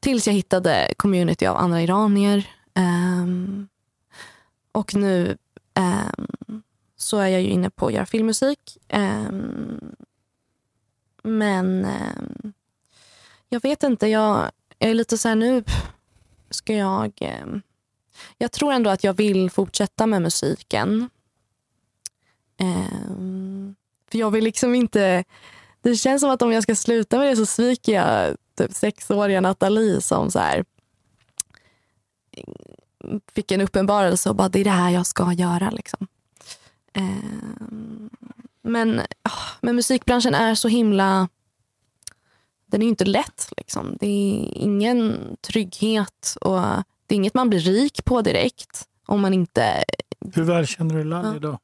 [0.00, 2.50] Tills jag hittade community av andra iranier.
[2.74, 3.68] Um,
[4.72, 5.36] och nu
[5.74, 6.62] um,
[7.02, 8.78] så är jag ju inne på att göra filmmusik.
[8.92, 9.96] Um,
[11.22, 12.52] men ehm,
[13.48, 15.64] jag vet inte, jag, jag, är lite så här nu
[16.50, 17.12] ska jag...
[17.20, 17.62] Ehm,
[18.38, 21.10] jag tror ändå att jag vill fortsätta med musiken.
[24.12, 25.24] För jag vill liksom inte...
[25.80, 29.40] Det känns som att om jag ska sluta med det så sviker jag typ sexåriga
[29.40, 30.64] Nathalie som så här,
[33.32, 35.70] fick en uppenbarelse och bara det är det här jag ska göra.
[35.70, 36.06] Liksom.
[36.92, 38.10] Ehm,
[38.62, 39.00] men,
[39.60, 41.28] men musikbranschen är så himla...
[42.66, 43.52] Den är inte lätt.
[43.56, 43.96] Liksom.
[44.00, 46.60] Det är ingen trygghet och
[47.06, 48.88] det är inget man blir rik på direkt.
[49.06, 49.84] om man inte...
[50.34, 51.58] Hur väl känner du Laleh idag?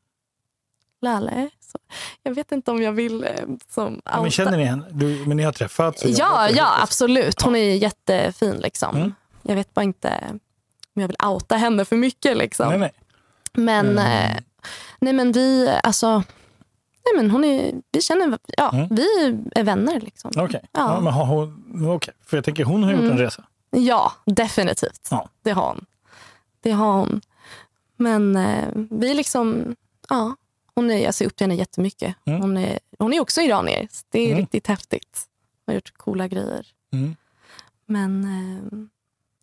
[1.00, 1.50] Lalle.
[1.60, 1.78] Så
[2.22, 3.30] jag vet inte om jag vill eh,
[3.68, 4.86] som ja, men Känner ni henne?
[4.90, 6.04] Du, men ni har träffats?
[6.04, 7.42] Ja, ja absolut.
[7.42, 8.56] Hon är jättefin.
[8.56, 8.96] Liksom.
[8.96, 9.14] Mm.
[9.42, 10.24] Jag vet bara inte
[10.94, 12.36] om jag vill outa henne för mycket.
[12.36, 12.68] Liksom.
[12.68, 12.92] Nej, nej.
[13.52, 14.42] Men, mm.
[15.00, 16.16] Nej, men vi, alltså,
[17.04, 18.88] nej, men hon är, vi känner, ja, mm.
[18.90, 19.06] vi
[19.54, 20.00] är vänner.
[20.00, 20.30] Liksom.
[20.30, 20.60] Okej, okay.
[20.72, 21.02] ja.
[21.04, 22.14] ja, okay.
[22.24, 23.18] för jag tänker hon har gjort en mm.
[23.18, 23.44] resa.
[23.70, 25.08] Ja, definitivt.
[25.10, 25.28] Ja.
[25.42, 25.84] Det har hon.
[26.60, 27.20] Det har hon.
[27.96, 29.76] Men eh, vi liksom,
[30.08, 30.36] ja,
[30.74, 32.14] hon är, jag ser upp till henne jättemycket.
[32.24, 32.40] Mm.
[32.40, 33.88] Hon, är, hon är också iranier.
[34.08, 34.38] Det är mm.
[34.38, 35.26] riktigt häftigt.
[35.66, 36.66] Hon har gjort coola grejer.
[36.92, 37.16] Mm.
[37.86, 38.78] Men eh,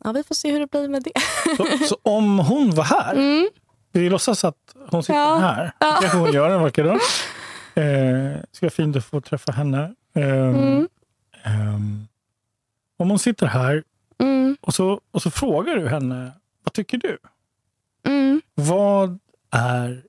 [0.04, 1.22] ja, vi får se hur det blir med det.
[1.58, 3.50] Så, så om hon var här, mm.
[4.00, 5.38] Vi låtsas att hon sitter ja.
[5.38, 5.72] här.
[5.80, 5.98] Ja.
[6.02, 7.00] kanske hon gör en vacker dag.
[7.76, 9.96] Eh, ska vara fint att få träffa henne.
[10.14, 10.50] Eh,
[11.44, 11.76] eh,
[12.98, 13.84] om hon sitter här
[14.18, 14.58] mm.
[14.62, 16.32] och, så, och så frågar du henne,
[16.64, 17.18] vad tycker du?
[18.04, 18.42] Mm.
[18.56, 19.20] Vad
[19.52, 20.04] är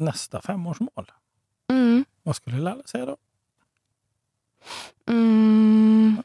[0.00, 1.12] nästa femårsmål.
[1.70, 2.04] Mm.
[2.22, 3.16] Vad skulle Lalle säga då?
[5.08, 6.22] Mm.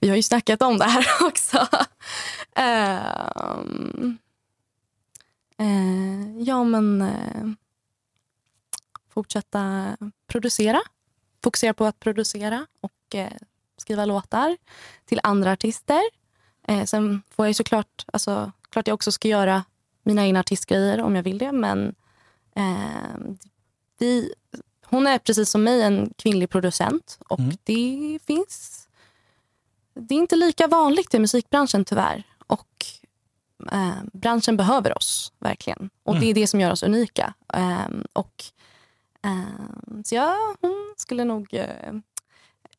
[0.00, 1.68] Vi har ju snackat om det här också.
[2.56, 4.18] um,
[5.60, 7.52] uh, ja, men uh,
[9.08, 9.96] fortsätta
[10.26, 10.80] producera.
[11.44, 13.26] Fokusera på att producera och uh,
[13.76, 14.56] skriva låtar
[15.04, 16.02] till andra artister.
[16.86, 19.64] sen får jag såklart, alltså, klart jag också ska göra
[20.02, 21.52] mina egna artistgrejer om jag vill det.
[21.52, 21.94] Men
[22.56, 23.34] Eh,
[23.98, 24.34] vi,
[24.86, 27.56] hon är precis som mig en kvinnlig producent och mm.
[27.64, 28.86] det finns...
[29.94, 32.24] Det är inte lika vanligt i musikbranschen tyvärr.
[33.72, 35.90] Eh, Branschen behöver oss verkligen.
[36.02, 36.24] Och mm.
[36.24, 37.34] Det är det som gör oss unika.
[37.54, 38.44] Eh, och
[39.22, 41.94] eh, Så ja, hon skulle nog eh,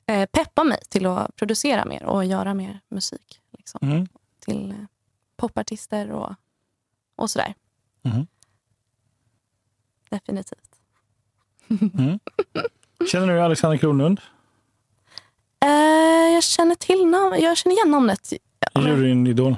[0.06, 3.42] eh, peppa mig till att producera mer och göra mer musik.
[3.58, 4.08] Liksom, mm.
[4.40, 4.76] Till
[5.38, 6.34] popartister och,
[7.16, 7.54] och sådär.
[8.04, 8.28] Mm
[10.12, 10.76] definitivt.
[11.70, 12.20] Mm.
[13.12, 14.22] Känner du Alexander Kronlund?
[16.34, 17.42] Jag känner till namnet.
[17.42, 18.34] Jag känner igen namnet.
[18.76, 19.58] Juryn Idol.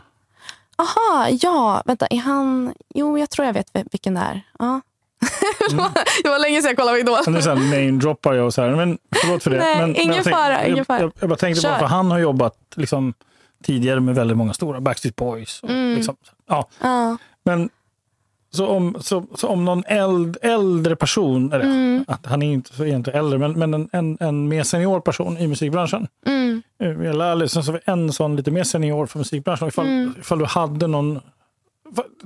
[0.83, 1.83] Aha, ja.
[1.85, 2.73] Vänta, är han...
[2.95, 4.41] Jo, jag tror jag vet vilken det är.
[4.59, 4.81] Ja.
[5.71, 5.85] Mm.
[6.23, 7.17] det var länge sedan jag kollade på Idol.
[7.27, 8.69] Nu namedroppar jag och så här.
[8.75, 9.57] Men förlåt för det.
[9.57, 10.99] Nej, men, ingen, fara, ingen fara.
[10.99, 13.13] Jag, jag, bara tänkte bara, för han har jobbat liksom,
[13.63, 14.81] tidigare med väldigt många stora.
[14.81, 15.63] Backstreet Boys.
[15.63, 15.95] Och, mm.
[15.95, 16.15] liksom,
[16.47, 16.69] ja.
[16.79, 17.17] ja.
[17.43, 17.69] Men
[18.53, 22.05] så om, så, så om någon eld, äldre person, eller Mm.
[22.07, 25.37] att han är inte så egentligen äldre, men, men en, en, en mer senior person
[25.37, 26.07] i musikbranschen.
[26.25, 26.61] Mm.
[26.79, 29.67] Eller eller sen så en sån lite mer senior för musikbranschen.
[29.67, 30.13] Ifall, Mm.
[30.19, 31.19] ifall du hade någon,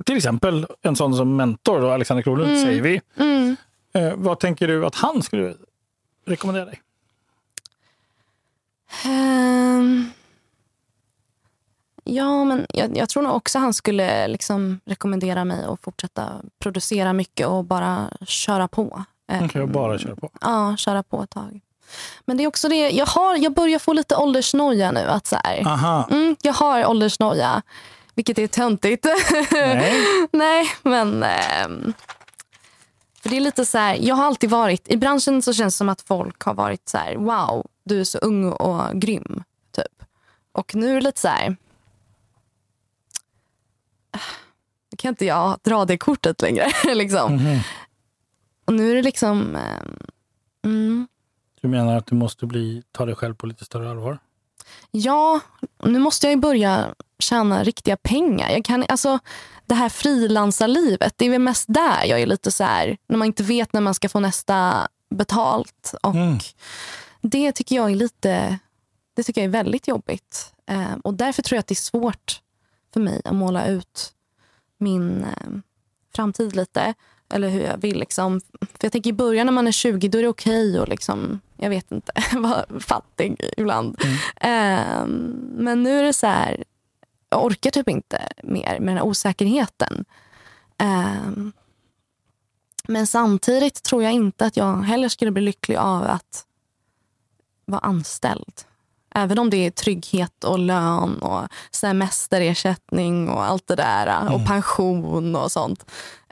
[0.04, 3.00] till exempel en sån som mentor, då, Alexander Kronlund, säger vi.
[3.16, 3.56] Mm.
[3.92, 5.54] Eh, vad tänker du att han skulle
[6.26, 6.80] rekommendera dig?
[9.04, 10.04] Ehm.
[12.08, 17.12] Ja, men jag, jag tror nog också han skulle liksom rekommendera mig att fortsätta producera
[17.12, 19.04] mycket och bara köra på.
[19.28, 20.30] Man kan ju bara köra på.
[20.40, 21.60] Ja, köra på ett tag.
[22.24, 25.00] Men det är också det, jag, har, jag börjar få lite åldersnoja nu.
[25.00, 26.08] Att så här, Aha.
[26.10, 27.62] mm, jag har åldersnoja,
[28.14, 29.06] vilket är töntigt.
[29.52, 29.94] Nej.
[30.32, 31.22] Nej, men...
[31.22, 31.92] ehm,
[33.22, 35.78] för det är lite så här, jag har alltid varit, i branschen så känns det
[35.78, 39.42] som att folk har varit så här, wow, du är så ung och grym.
[39.76, 40.04] Typ.
[40.52, 41.56] Och nu är det lite så här,
[44.90, 46.66] nu kan inte jag dra det kortet längre.
[46.94, 47.34] liksom.
[47.34, 47.58] Mhm.
[48.64, 49.98] Och nu är det liksom, ehm,
[50.64, 51.08] mm,
[51.60, 54.18] Du menar att du måste bli, ta dig själv på lite större allvar?
[54.90, 55.40] Ja,
[55.84, 58.50] nu måste jag ju börja tjäna riktiga pengar.
[58.50, 59.18] Jag kan, alltså,
[59.66, 63.26] det här frilansarlivet, det är väl mest där jag är lite så här, när man
[63.26, 65.94] inte vet när man ska få nästa betalt.
[66.02, 66.38] Och Mm.
[67.20, 68.58] Det tycker jag är lite,
[69.16, 70.52] det tycker jag är väldigt jobbigt.
[70.70, 72.40] Eh, och därför tror jag att det är svårt
[72.92, 74.12] för mig att måla ut
[74.78, 75.50] min eh,
[76.14, 76.94] framtid lite.
[77.32, 77.98] Eller hur jag vill.
[77.98, 78.40] Liksom.
[78.60, 81.40] För jag tänker i början när man är 20 då är det okej att liksom,
[81.56, 84.00] jag vet inte, vara fattig ibland.
[84.36, 85.06] Eh,
[85.52, 86.64] men nu är det så här,
[87.30, 90.04] jag orkar typ inte mer med den här osäkerheten.
[90.78, 91.50] Eh,
[92.88, 96.46] men samtidigt tror jag inte att jag heller skulle bli lycklig av att
[97.64, 98.62] vara anställd.
[99.14, 104.34] Även om det är trygghet och lön och semesterersättning och allt det där.
[104.34, 105.84] Och pension och sånt.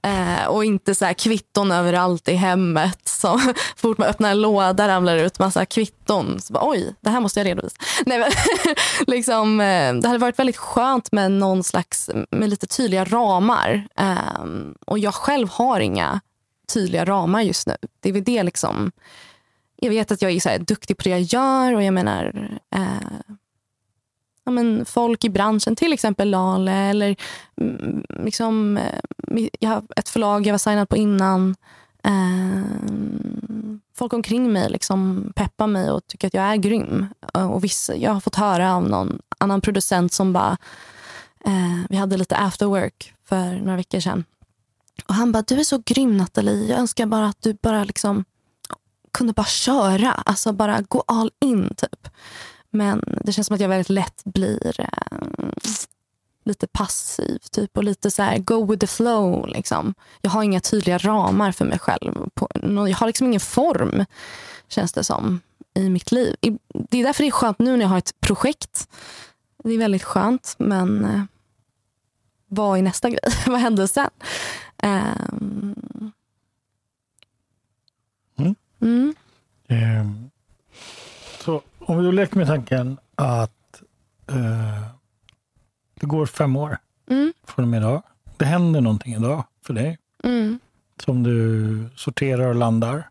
[0.06, 2.98] Eh, och inte så här kvitton överallt i hemmet.
[3.08, 3.40] Så
[3.76, 6.40] fort man öppnar en låda ramlar det ut massa kvitton.
[6.40, 7.76] Så bara, Oj, det här måste jag redovisa.
[8.06, 8.30] Nej, men,
[9.06, 13.88] liksom, eh, det hade varit väldigt skönt med någon slags med lite tydliga ramar.
[13.98, 14.44] Eh,
[14.86, 16.20] och jag själv har inga
[16.72, 17.76] tydliga ramar just nu.
[18.00, 18.92] Det är väl det liksom
[19.76, 22.50] jag vet att jag är så här duktig på det jag gör och jag menar
[22.74, 23.36] eh,
[24.44, 27.16] ja, men folk i branschen, till exempel Lale eller
[27.60, 31.56] mm, liksom, eh, jag har ett förlag jag var signad på innan.
[32.04, 32.62] Eh,
[33.94, 37.06] folk omkring mig liksom peppar mig och tycker att jag är grym.
[37.34, 40.56] Eh, och vissa, jag har fått höra av någon annan producent som bara,
[41.44, 44.24] eh, vi hade lite after work för några veckor sedan.
[45.06, 46.68] Och han bara, du är så grym Nathalie.
[46.68, 48.24] Jag önskar bara att du bara liksom
[49.16, 50.12] kunde bara köra.
[50.12, 52.08] Alltså bara gå all in typ.
[52.70, 55.18] Men det känns som att jag väldigt lätt blir eh,
[56.44, 59.48] lite passiv typ och lite så här go with the flow.
[59.48, 59.94] Liksom.
[60.20, 62.30] Jag har inga tydliga ramar för mig själv.
[62.34, 64.04] På, jag har liksom ingen form
[64.68, 65.40] känns det som
[65.74, 66.36] i mitt liv.
[66.90, 68.88] Det är därför det är skönt nu när jag har ett projekt.
[69.64, 71.22] Det är väldigt skönt men eh,
[72.48, 73.32] vad är nästa grej?
[73.46, 74.10] vad händer sen?
[74.78, 76.12] Ehm.
[78.86, 79.14] Mm.
[79.68, 80.30] Ehm,
[81.40, 83.82] Så om vi då leker med tanken att
[84.28, 84.86] eh,
[86.00, 86.78] det går fem år
[87.10, 87.32] Mm.
[87.44, 88.02] från och med idag.
[88.36, 90.58] Det händer någonting idag för dig Mm.
[91.04, 93.08] som du sorterar och landar.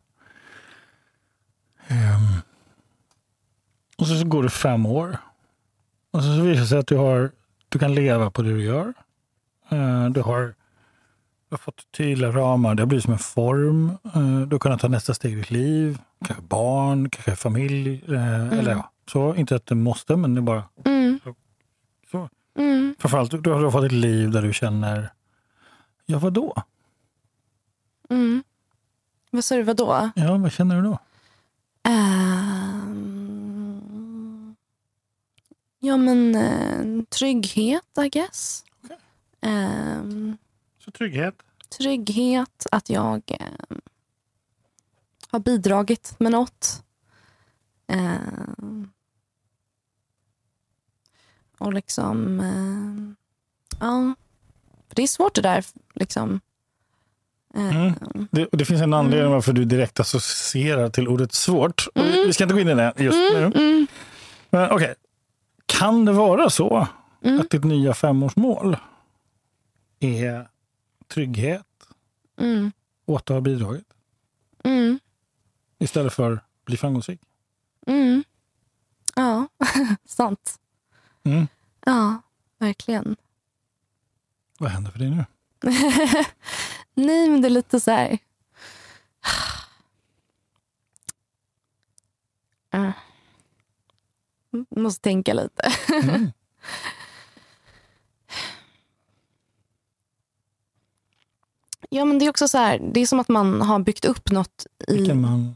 [1.88, 2.42] Ehm,
[3.98, 5.18] och så, så går det fem år.
[6.12, 7.32] Och så, så visar det sig att du, har,
[7.70, 8.94] du kan leva på det du gör.
[9.70, 10.56] Eh, du, har,
[11.50, 13.90] du har fått tydliga ramar, det har blivit som en form.
[14.16, 15.98] Eh, du har kunnat ta nästa steg i ditt liv.
[16.26, 18.04] Kanske barn, kanske familj.
[18.08, 19.36] eh, Eller ja, så.
[19.36, 21.20] Inte att det måste, men det är bara Mm.
[22.12, 22.30] så.
[22.58, 22.96] Mm.
[23.00, 25.10] Framförallt, du har, fått ett liv där du känner,
[26.06, 26.54] ja vadå?
[28.10, 28.44] Mm.
[29.32, 30.10] Vad sa du, vadå?
[30.16, 31.00] Ja, vad känner du då?
[33.26, 34.56] Um,
[35.80, 38.64] ja, men uh, trygghet, I guess.
[38.84, 38.98] Okej.
[39.42, 40.38] Ehm,
[40.86, 41.36] Så trygghet.
[41.78, 43.82] trygghet, att jag ehm,
[45.30, 46.84] har bidragit med något.
[47.88, 48.90] Ehm,
[51.58, 52.40] och liksom...
[52.40, 53.16] ehm,
[53.80, 54.16] ja.
[54.88, 55.66] Det är svårt det där.
[55.94, 56.40] Liksom.
[57.56, 57.76] Mm.
[57.88, 61.88] Ehm, Det, det finns en anledning varför du direkt associerar till ordet svårt.
[61.96, 63.44] Och vi- Vi ska inte gå in i det just nu.
[63.56, 63.88] mm,
[64.50, 64.96] Men okej,
[65.66, 66.88] kan det vara så
[67.22, 67.40] Mm.
[67.40, 68.78] att ditt nya femårsmål
[70.00, 70.48] är
[71.08, 71.68] trygghet
[72.38, 72.72] mm,
[73.26, 73.94] du har bidragit
[74.64, 75.00] mm.
[75.78, 77.22] istället för bli framgångsrik?
[77.88, 78.24] Mm.
[79.16, 79.48] Ja,
[80.06, 80.60] sant.
[81.24, 81.48] Mm.
[81.86, 82.22] Ja,
[82.58, 83.16] verkligen.
[84.60, 85.26] Vad händer för dig nu?
[86.94, 88.18] Nej, men det är lite så här...
[92.76, 92.92] Uh.
[94.70, 95.72] Måste tänka lite.
[96.04, 96.32] Mm.
[101.90, 104.32] Ja, men det är också så här, det är som att man har byggt upp
[104.32, 104.94] något i...
[104.98, 105.56] Vilken man?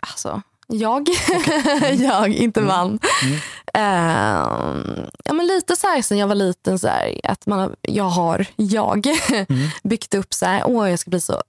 [0.00, 1.08] Alltså, jag.
[1.98, 2.68] jag, inte Mm.
[2.68, 2.98] man.
[3.24, 3.38] Mm.
[3.74, 7.76] Ehm, ja, men lite så här sen jag var liten, så här, att man, har-
[7.82, 9.06] jag har jag
[9.48, 9.68] Mm.
[9.82, 11.42] byggt upp så här, åh jag ska bli så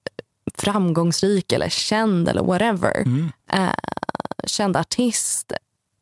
[0.57, 3.01] framgångsrik eller känd eller whatever.
[3.01, 3.31] Mm.
[3.51, 3.73] Eh,
[4.45, 5.51] känd artist.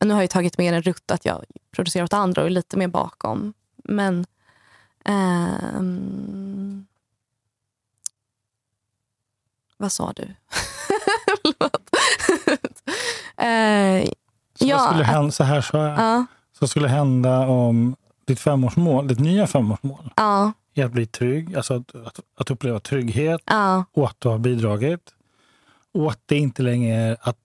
[0.05, 1.43] Nu har jag tagit mer en rutt att jag
[1.75, 3.53] producerar åt andra och är lite mer bakom.
[3.83, 4.25] Men...
[5.05, 6.44] ehm,
[9.85, 10.27] vad sa du?
[13.37, 14.05] Eh,
[14.59, 15.99] Så, Ja, skulle hända, så här sa jag.
[15.99, 16.25] ja,
[16.59, 17.95] Så skulle hända om
[18.27, 22.79] ditt femårsmål, ditt nya femårsmål ja, är att bli trygg, alltså att, att, att uppleva
[22.79, 25.01] trygghet ja, och att du har bidragit.
[25.93, 27.37] Och att det inte längre är att,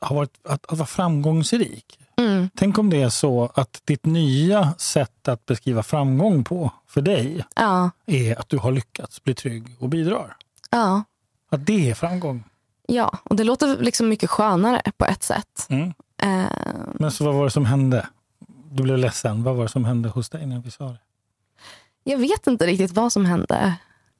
[0.00, 1.98] ha varit, att, att vara framgångsrik.
[2.16, 7.00] mm, Tänk om det är så att ditt nya sätt att beskriva framgång på för
[7.02, 10.36] dig ja, är att du har lyckats bli trygg och bidrar.
[10.70, 11.02] ja,
[11.48, 12.44] Att det är framgång.
[12.86, 13.18] ja.
[13.24, 15.66] Och det låter liksom mycket skönare på ett sätt.
[15.68, 15.88] Mm.
[16.22, 16.46] Eh,
[16.94, 18.08] Men så vad var det som hände?
[18.70, 19.42] Du blev ledsen.
[19.42, 20.98] Vad var det som hände hos dig när vi sa det?
[22.04, 23.74] Jag vet inte riktigt vad som hände.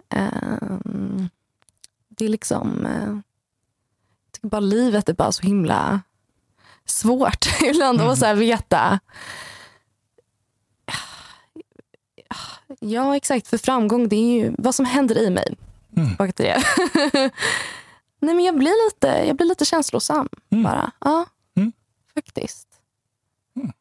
[0.08, 1.28] Ehm,
[2.08, 2.86] det är liksom...
[2.86, 3.08] eh,
[4.26, 6.00] jag tycker bara livet är bara så himla
[6.84, 9.00] svårt ibland att så veta.
[12.80, 13.48] Ja, exakt.
[13.48, 15.56] För framgång, det är ju vad som händer i mig.
[15.98, 16.32] Mm.
[16.32, 16.62] Till det.
[18.20, 20.64] Nej, men jag blir lite, jag blir lite känslosam Mm.
[20.64, 20.90] bara.
[21.00, 21.72] Ja, Mm.
[22.14, 22.68] faktiskt.
[23.56, 23.72] Mm.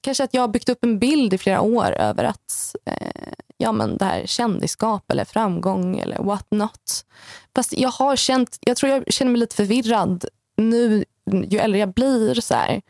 [0.00, 3.72] Kanske att jag har byggt upp en bild i flera år över att eh, ja,
[3.72, 7.04] men det här kändisskap eller framgång eller what not.
[7.54, 10.24] Fast jag har känt, jag tror jag känner mig lite förvirrad
[10.56, 12.40] nu ju äldre jag blir.
[12.40, 12.82] så här.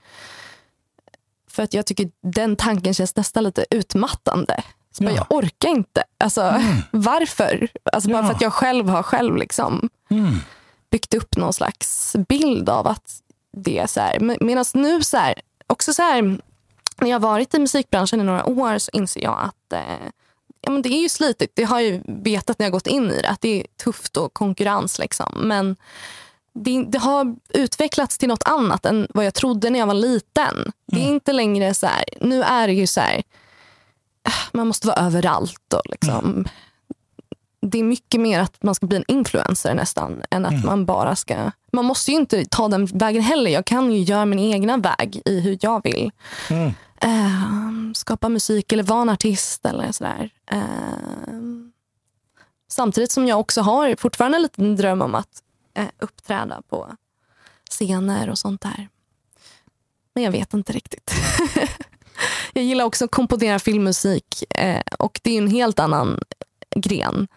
[1.51, 4.63] För att jag tycker den tanken känns nästan lite utmattande.
[4.97, 5.27] Så bara, Ja.
[5.31, 6.05] Jag orkar inte.
[6.19, 7.69] Alltså, Varför?
[7.93, 8.27] Alltså, Bara Ja.
[8.27, 10.35] för att jag själv har själv liksom Mm.
[10.91, 13.21] byggt upp någon slags bild av att
[13.53, 14.37] det är så här.
[14.41, 15.35] Medan nu så här,
[15.67, 16.23] också så här,
[17.01, 20.07] när jag har varit i musikbranschen i några år så inser jag att eh,
[20.61, 21.53] ja, men det är ju slitigt.
[21.57, 24.35] Det har jag vetat när jag gått in i det, att det är tufft och
[24.35, 24.99] konkurrens.
[24.99, 25.33] Liksom.
[25.35, 25.77] Men
[26.53, 30.73] det, det har utvecklats till något annat än vad jag trodde när jag var liten.
[30.87, 33.23] Det är inte längre så här, nu är det ju så här,
[34.53, 35.73] man måste vara överallt.
[35.75, 36.45] Och liksom,
[37.61, 41.17] Det är mycket mer att man ska bli en influencer nästan än att man bara
[41.17, 41.51] ska...
[41.73, 43.51] Man måste ju inte ta den vägen heller.
[43.51, 46.11] Jag kan ju göra min egna väg i hur jag vill.
[46.51, 46.75] Mm.
[47.01, 50.31] Eh, skapa musik eller vara en artist eller sådär.
[50.51, 50.59] Eh,
[52.69, 55.43] samtidigt som jag också har fortfarande en liten dröm om att
[55.75, 56.97] eh, uppträda på
[57.71, 58.89] scener och sånt där.
[60.15, 61.15] Men jag vet inte riktigt.
[62.53, 66.21] jag gillar också att komponera filmmusik eh, och det är en helt annan
[66.77, 67.29] gren.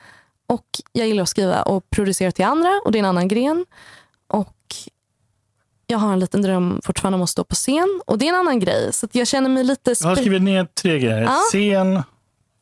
[0.48, 3.66] Och jag gillar att skriva och producera till andra och det är en annan gren.
[4.28, 4.56] Och
[5.88, 8.40] jag har en liten dröm fortfarande om att stå på scen och det är en
[8.40, 8.94] annan grej.
[8.94, 9.96] Så jag känner mig lite...
[10.00, 11.22] Jag har skrivit ner tre grejer.
[11.22, 11.38] Ja.
[11.52, 12.04] Scen,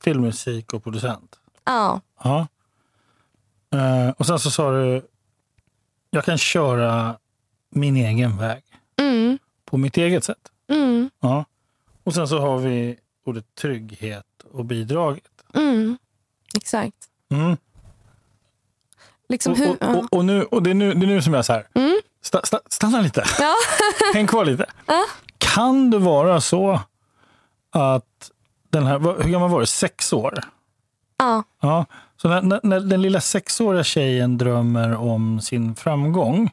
[0.04, 1.36] filmmusik och producent.
[1.66, 2.48] ja, Ja.
[3.74, 5.08] Eh, och sen så sa du,
[6.10, 7.18] jag kan köra
[7.70, 8.64] min egen väg
[9.02, 10.52] mm, på mitt eget sätt.
[10.70, 11.46] mm, Ja.
[12.08, 15.24] Och sen så har vi ordet trygghet och bidraget.
[15.54, 15.98] mm.
[16.58, 16.96] Exakt.
[17.32, 17.58] Mm.
[19.30, 19.84] Liksom Och, hur...
[19.84, 21.54] och, och, och, nu, och det, är nu, det är nu som jag är så
[21.54, 22.00] här, Mm.
[22.22, 23.54] sta, sta, stanna lite, ja.
[24.14, 24.66] häng kvar lite.
[24.86, 25.04] Ja.
[25.38, 26.80] Kan det vara så
[27.70, 28.32] att
[28.70, 30.40] den här, hur gammal var du, sex år?
[31.18, 31.44] ja.
[31.62, 31.86] Ja,
[32.22, 36.50] så när, när, när den lilla sexåriga tjejen drömmer om sin framgång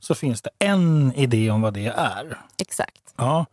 [0.00, 2.38] så finns det en idé om vad det är.
[2.58, 3.14] Exakt.
[3.16, 3.46] Ja.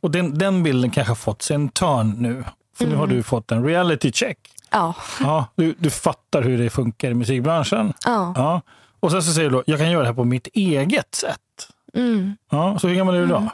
[0.00, 2.44] Och den, den bilden kanske har fått sig en törn nu.
[2.76, 4.38] För nu har du fått en reality check.
[4.70, 4.94] Ja.
[5.20, 7.92] Ja, du, du fattar hur det funkar i musikbranschen.
[8.04, 8.32] ja.
[8.36, 8.60] Ja.
[9.00, 11.68] Och sen så säger du då, jag kan göra det här på mitt eget sätt.
[11.94, 12.36] Mm.
[12.50, 13.48] Ja, så hur gammal är du idag?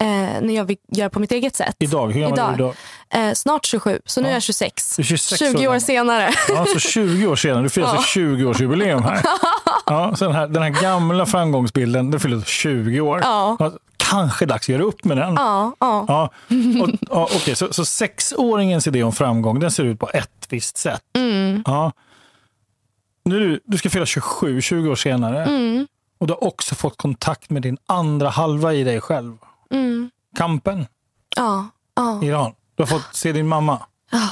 [0.00, 0.06] Eh,
[0.42, 1.76] när jag vill göra på mitt eget sätt.
[1.78, 2.74] Idag, hur gammal är du Idag.
[3.10, 4.30] Eh, snart 27, så nu Ja.
[4.30, 4.96] är jag 26.
[4.96, 6.30] Du är 26 år 20 år senare.
[6.48, 7.62] Ja, så 20 år senare.
[7.62, 9.22] Du firar alltså 20-årsjubileum här.
[9.88, 10.48] Ja, så den, här.
[10.48, 13.20] den här gamla framgångsbilden, den fyller 20 år.
[13.22, 13.70] Ja.
[13.96, 15.34] kanske dags att göra upp med den.
[15.34, 16.04] Ja, ja.
[16.08, 16.30] Ja,
[16.82, 20.76] och, ja, okej, så, så sexåringens idé om framgång den ser ut på ett visst
[20.76, 21.02] sätt.
[21.16, 21.62] Mm.
[21.66, 21.92] Ja.
[23.24, 25.44] Nu, du ska fylla 27, 20 år senare.
[25.44, 25.86] Mm.
[26.18, 29.36] Och du har också fått kontakt med din andra halva i dig själv.
[29.70, 30.10] Mm.
[30.36, 30.86] Kampen,
[31.36, 32.24] Ja, ja.
[32.24, 32.52] Iran.
[32.74, 33.82] Du har fått se din mamma.
[34.10, 34.28] Ja.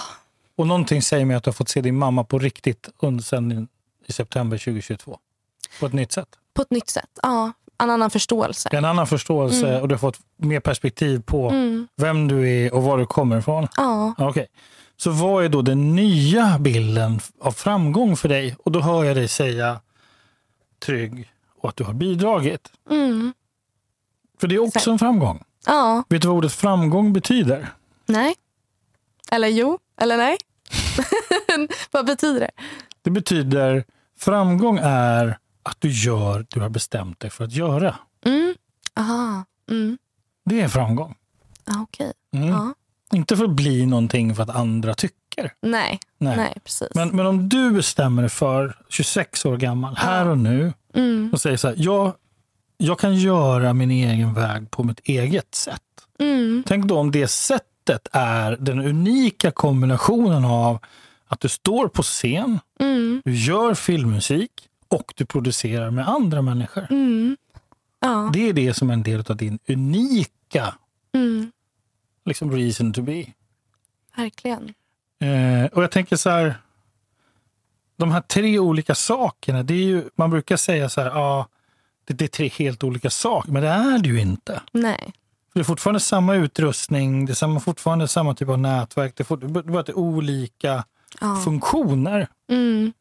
[0.57, 3.68] Och någonting säger mig att du har fått se din mamma på riktigt under sen
[4.07, 5.18] i september 2022.
[5.80, 6.28] På ett nytt sätt.
[6.55, 7.11] På ett nytt sätt.
[7.22, 8.68] Ja, en annan förståelse.
[8.72, 11.89] En annan förståelse och du har fått mer perspektiv på Mm.
[11.97, 13.68] vem du är och var du kommer ifrån.
[13.76, 14.14] Ja.
[14.18, 14.47] Okej.
[14.97, 18.57] Så vad är då den nya bilden av framgång för dig?
[18.64, 19.80] Och då hör jag dig säga
[20.87, 21.30] trygg
[21.61, 22.72] och att du har bidragit.
[22.91, 23.32] Mm.
[24.41, 25.45] För det är också en framgång.
[25.66, 26.05] ja.
[26.09, 27.68] Vet du vad ordet framgång betyder?
[28.07, 28.35] Nej.
[29.32, 29.78] Eller jo.
[30.01, 30.37] Eller nej.
[31.91, 32.51] Vad betyder det?
[33.03, 33.85] Det betyder
[34.18, 37.95] framgång är att du gör det du har bestämt dig för att göra.
[38.26, 38.55] Mm.
[38.97, 39.45] Aha.
[39.70, 39.99] Mm.
[40.45, 41.14] Det är framgång.
[41.64, 42.12] Ah, Okej.
[42.35, 42.49] Mm.
[42.49, 42.74] Ja.
[43.12, 45.53] Inte för att bli någonting för att andra tycker.
[45.62, 46.01] Nej.
[46.18, 46.37] Nej.
[46.37, 46.89] Nej, precis.
[46.95, 51.30] Men, men om du bestämmer dig för, 26 år gammal, här och nu, Mm.
[51.32, 52.12] och säger så här, jag,
[52.85, 55.80] jag kan göra min egen väg på mitt eget sätt.
[56.18, 56.64] Mm.
[56.66, 60.78] Tänk då om det sättet är den unika kombinationen av
[61.26, 63.22] att du står på scen, Mm.
[63.24, 64.51] du gör filmmusik
[64.89, 66.87] och du producerar med andra människor.
[66.91, 67.37] Mm.
[68.01, 68.30] Ja.
[68.32, 70.74] Det är det som är en del av din unika
[71.14, 71.53] Mm.
[72.24, 73.24] liksom, reason to be.
[74.16, 74.74] Verkligen.
[75.20, 76.55] Eh, och jag tänker så här,
[77.97, 81.47] de här tre olika sakerna, det är ju, man brukar säga så här, ja,
[82.05, 84.61] det, det är tre helt olika saker, men det är det ju inte.
[84.73, 85.13] Nej.
[85.55, 89.25] Det är fortfarande samma utrustning, det är samma, fortfarande samma typ av nätverk, det är,
[89.25, 90.85] fort, bara att det är olika
[91.21, 91.37] Ja.
[91.45, 92.29] funktioner.
[92.51, 92.93] Mm.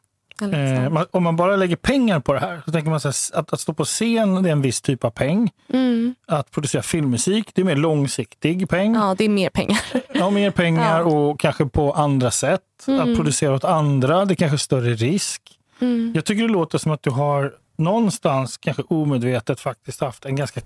[0.42, 3.54] Eh, om man bara lägger pengar på det här, så tänker man så här, att,
[3.54, 5.52] att stå på scen det är en viss typ av peng.
[5.70, 6.16] Mm.
[6.28, 8.96] Att producera filmmusik, det är mer långsiktig peng.
[8.96, 9.80] Ja, det är mer pengar.
[10.14, 11.06] Ja, mer pengar Ja.
[11.06, 12.62] och kanske på andra sätt.
[12.88, 15.42] Att producera åt andra, det är kanske större risk.
[15.80, 16.12] Mm.
[16.16, 20.62] Jag tycker det låter som att du har någonstans, kanske omedvetet, faktiskt haft en ganska,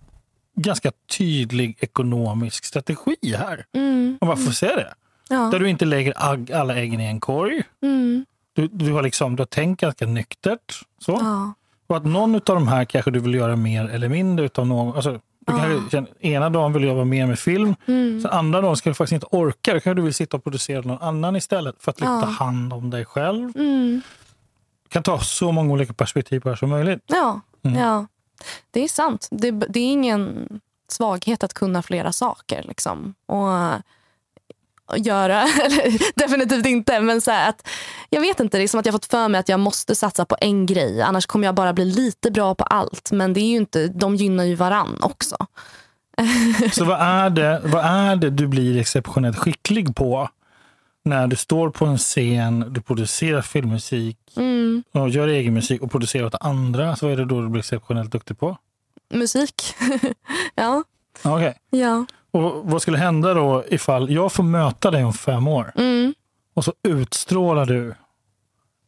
[0.56, 3.66] ganska tydlig ekonomisk strategi här.
[3.76, 4.18] Mm.
[4.22, 4.94] Om man får säga det.
[5.30, 5.50] Ja.
[5.52, 6.14] Där du inte lägger
[6.54, 7.64] alla äggen i en korg.
[7.84, 8.26] Mm.
[8.54, 10.82] Du, du, har liksom, du har tänkt ganska nyktert.
[11.00, 11.12] Så.
[11.12, 11.54] Ja.
[11.88, 14.96] Och att någon av de här kanske du vill göra mer eller mindre utav någon.
[14.96, 18.22] Alltså, du kanske känner, ena dagen vill du jobba mer med film, Mm.
[18.22, 19.74] sen andra dagen ska du faktiskt inte orka.
[19.74, 22.22] Då kanske du vill sitta och producera någon annan istället för att Ja.
[22.22, 23.52] ta hand om dig själv.
[23.56, 24.02] Mm.
[24.90, 27.04] Kan ta så många olika perspektiv på det som möjligt.
[27.08, 27.42] Ja.
[27.64, 27.80] Mm.
[27.80, 28.08] ja.
[28.72, 29.28] Det är sant.
[29.32, 30.48] Det, det är ingen
[30.88, 32.64] svaghet att kunna flera saker.
[32.64, 33.16] Liksom.
[33.26, 33.74] Och,
[34.86, 37.00] och göra, eller definitivt inte.
[37.00, 37.68] Men så att,
[38.10, 40.26] jag vet inte, det är som att jag fått för mig att jag måste satsa
[40.26, 41.02] på en grej.
[41.02, 43.12] Annars kommer jag bara bli lite bra på allt.
[43.12, 45.38] Men det är ju inte, de gynnar ju varann också.
[46.72, 50.30] Så vad är, det, vad är det du blir exceptionellt skicklig på
[51.08, 54.84] när du står på en scen, du producerar filmmusik Mm.
[54.92, 56.96] och gör egen musik och producerar åt andra?
[56.96, 58.58] Så vad är det då du blir exceptionellt duktig på?
[59.14, 59.54] Musik.
[60.56, 60.84] ja.
[61.24, 61.58] Okej.
[61.70, 62.06] ja.
[62.32, 66.14] Och vad skulle hända då ifall jag får möta dig om fem år Mm.
[66.54, 67.96] och så utstrålar du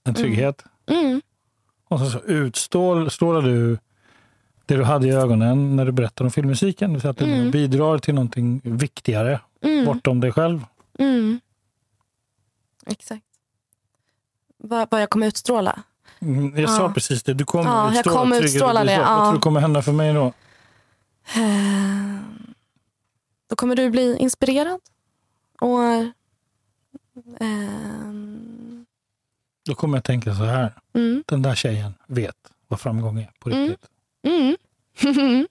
[0.03, 1.21] en trygghet Mm.
[1.89, 3.77] och så, så utstrålar du
[4.65, 6.89] det du hade i ögonen när du berättade om filmmusiken.
[6.89, 7.51] Det vill säga att du Mm.
[7.51, 9.85] bidrar till någonting viktigare Mm.
[9.85, 10.65] bortom dig själv.
[10.99, 11.39] Mm.
[12.91, 13.25] Exakt.
[14.57, 15.83] Vad, vad jag kommer utstråla?
[16.21, 16.67] Mm, Jag Ja.
[16.67, 17.33] sa precis det.
[17.33, 19.05] Du kommer Ja, jag utstråla kommer trygghet och utstråla det, bidrag.
[19.05, 19.23] Vad ja.
[19.25, 20.25] tror du kommer hända för mig då?
[21.35, 22.19] Eh,
[23.47, 24.79] Då kommer du bli inspirerad.
[25.61, 25.83] Och...
[27.39, 28.85] ehm,
[29.65, 30.73] Då kommer jag tänka så här.
[30.93, 32.35] mm, Den där tjejen vet
[32.67, 33.69] vad framgång är på Mm.
[33.69, 33.89] riktigt.
[34.23, 34.55] mm.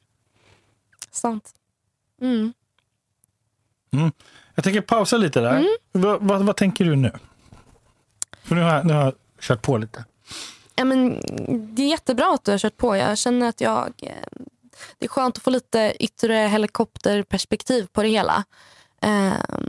[1.10, 1.54] Sant.
[2.20, 2.52] Mm.
[4.54, 5.50] Jag tänker pausa lite där.
[5.56, 5.66] Mm.
[5.92, 7.12] Vad, vad, vad tänker du nu?
[8.48, 10.04] För nu har, jag, nu har jag kört på lite.
[10.76, 11.20] Ja, men,
[11.74, 12.96] det är jättebra att du har kört på.
[12.96, 13.92] Jag känner att jag...
[14.02, 14.42] eh,
[14.98, 18.44] Det är skönt att få lite yttre helikopterperspektiv på det hela.
[19.02, 19.68] Ehm,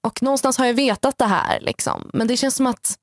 [0.00, 1.60] och någonstans har jag vetat det här.
[1.60, 2.10] Liksom.
[2.12, 2.98] Men det känns som att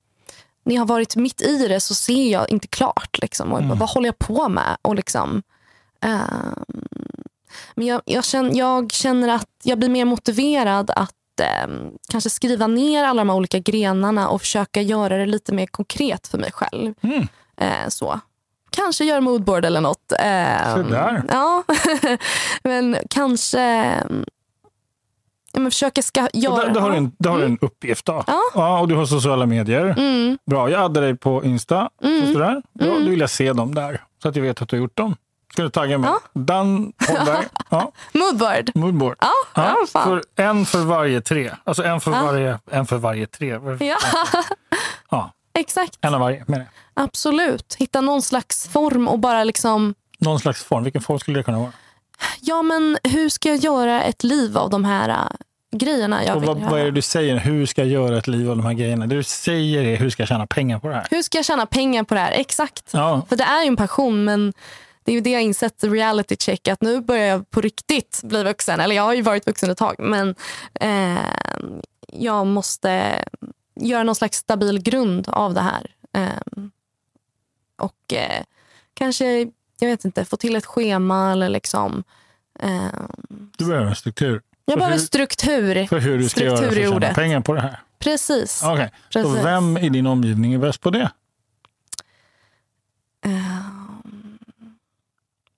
[0.64, 3.18] när jag har varit mitt i det så ser jag inte klart.
[3.22, 3.52] Liksom.
[3.54, 3.78] Och Mm.
[3.78, 4.78] Vad håller jag på med?
[4.82, 5.44] Och liksom,
[6.02, 6.64] ehm,
[7.76, 12.68] men jag, jag, känner, jag känner att jag blir mer motiverad att ehm, kanske skriva
[12.68, 16.52] ner alla de här olika grenarna och försöka göra det lite mer konkret för mig
[16.52, 16.94] själv.
[17.02, 17.28] Mm.
[17.58, 18.20] Eh, så.
[18.70, 20.12] Kanske göra moodboard eller något.
[20.12, 21.24] Eh, Sådär.
[21.30, 21.64] Ja,
[22.64, 24.26] men kanske mm,
[25.54, 26.56] ja, men försöka ska göra...
[26.66, 28.06] där, där har du en, där har du en uppgift.
[28.06, 28.24] Då.
[28.54, 28.80] Ja.
[28.80, 29.96] och du har sociala medier.
[29.98, 31.90] Mm, Bra, jag addar dig på Insta.
[32.04, 32.26] Mm.
[32.26, 32.62] Du där?
[32.74, 33.04] Bra, Mm.
[33.04, 34.04] då vill jag se dem där.
[34.22, 35.16] Så att jag vet att du har gjort dem.
[35.54, 36.10] Ska du tagga mig?
[36.10, 36.20] Ja.
[36.42, 37.46] Dan Holmberg.
[37.70, 38.72] Ja, moodboard.
[38.76, 39.18] moodboard.
[39.22, 40.04] Ja, ja, fan.
[40.04, 41.52] för, en för varje tre.
[41.64, 42.24] Alltså en för, Ja.
[42.24, 43.60] varje, en för varje tre.
[43.80, 43.98] Ja,
[45.10, 45.98] Ja, exakt.
[46.02, 46.44] en av varje.
[46.48, 47.04] menar jag.
[47.04, 47.76] Absolut.
[47.80, 49.96] Hitta någon slags form och bara liksom...
[50.20, 50.84] Någon slags form.
[50.84, 51.72] Vilken form skulle det kunna vara?
[52.42, 55.28] Ja, men hur ska jag göra ett liv av de här
[55.76, 56.70] grejerna jag Och vill vad, göra.
[56.70, 57.38] vad är det du säger?
[57.40, 59.06] Hur ska jag göra ett liv av de här grejerna?
[59.08, 61.08] Det du säger är hur ska jag tjäna pengar på det här?
[61.12, 62.32] Hur ska jag tjäna pengar på det här?
[62.32, 62.90] Exakt.
[62.94, 64.54] Ja, För det är ju en passion men
[65.04, 68.44] det är ju det jag insett, reality check, att nu börjar jag på riktigt bli
[68.44, 68.80] vuxen.
[68.80, 70.36] Eller jag har ju varit vuxen ett tag men
[70.74, 71.18] eh,
[72.08, 73.24] jag måste
[73.76, 75.96] göra någon slags stabil grund av det här.
[76.14, 76.64] Eh,
[77.78, 78.44] och eh,
[78.94, 79.40] kanske,
[79.80, 82.04] jag vet inte, få till ett schema eller liksom
[82.60, 82.88] eh,
[83.58, 85.88] du behöver en struktur jag behöver hur- struktur.
[85.88, 87.80] för hur du ska göra för Struktur att tjäna pengar på det här.
[88.00, 88.52] Precis.
[88.52, 89.46] Så Precis.
[89.46, 91.12] vem i din omgivning är bäst på det?
[93.26, 93.81] Ehm,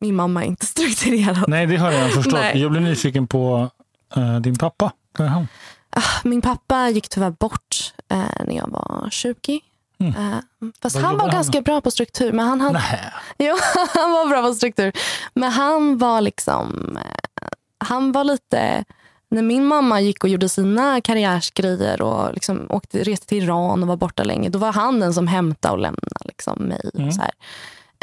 [0.03, 1.45] min mamma är inte strukturerad.
[1.47, 2.33] Nej, det har jag förstått.
[2.33, 2.61] Nej.
[2.61, 3.69] Jag blir nyfiken på
[4.15, 4.91] eh, din pappa.
[5.17, 5.47] Kan han?
[5.89, 9.61] Ah, Min pappa gick tyvärr bort eh, när jag var 20.
[9.99, 10.13] Mm.
[10.13, 10.39] Eh,
[10.81, 12.31] fast Vad han var han ganska bra på struktur.
[12.31, 12.81] Men han, hade,
[13.37, 13.57] ja,
[13.93, 14.91] han var bra på struktur.
[15.33, 16.97] Men han var liksom...
[17.41, 17.47] Eh,
[17.77, 18.83] han var lite...
[19.29, 23.87] När min mamma gick och gjorde sina karriärsgrejer och liksom åkte, reste till Iran och
[23.87, 26.91] var borta länge, då var han den som hämtade och lämnade liksom, mig.
[26.93, 27.11] Mm.
[27.11, 27.31] Så här.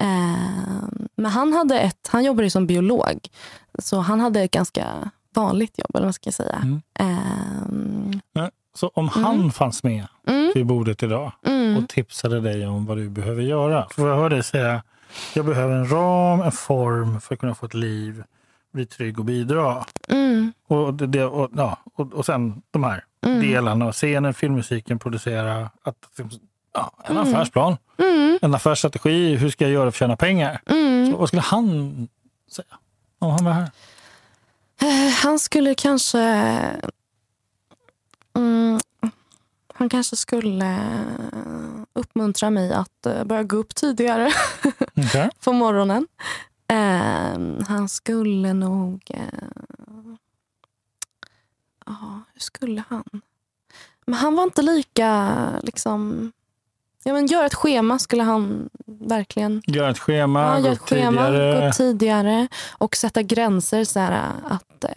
[0.00, 3.28] Eh, men han, hade ett, han jobbade ju som biolog,
[3.78, 5.96] så han hade ett ganska vanligt jobb.
[5.96, 6.56] Eller vad ska jag säga.
[6.62, 6.80] Mm.
[6.94, 8.20] Ehm,
[8.74, 12.96] Så om han fanns med mm, vid bordet idag mm, och tipsade dig om vad
[12.96, 13.86] du behöver göra.
[13.90, 14.82] För jag hör dig säga
[15.34, 18.24] jag behöver en ram, en form för att kunna få ett liv,
[18.72, 19.84] bli trygg och bidra.
[20.08, 23.40] mm, Och, det, och, ja, och, och sen de här Mm.
[23.40, 25.96] delarna, scenen, filmmusiken, producera, att,
[26.72, 27.28] ja, en Mm.
[27.28, 30.60] affärsplan, mm, en affärsstrategi, hur ska jag göra för att tjäna pengar?
[30.66, 31.10] mm.
[31.12, 32.08] Så, vad skulle han
[32.50, 32.76] säga
[33.18, 33.70] om han var här?
[34.82, 36.18] Eh, Han skulle kanske...
[38.36, 38.80] Mm,
[39.74, 40.78] han kanske skulle
[41.92, 44.32] uppmuntra mig att eh, börja gå upp tidigare
[44.96, 45.30] Okej.
[45.44, 46.06] på morgonen.
[46.68, 49.02] Eh, han skulle nog...
[49.10, 49.22] eh,
[51.86, 53.04] Ja, hur skulle han?
[54.06, 55.36] Men han var inte lika...
[55.62, 56.32] liksom...
[57.04, 60.78] Ja, men gör ett schema skulle han verkligen Gör ett schema, Ja, gå gör ett
[60.78, 62.48] schema, tidigare, gå tidigare
[62.78, 63.84] och sätta gränser.
[63.84, 64.90] Så här, att eh,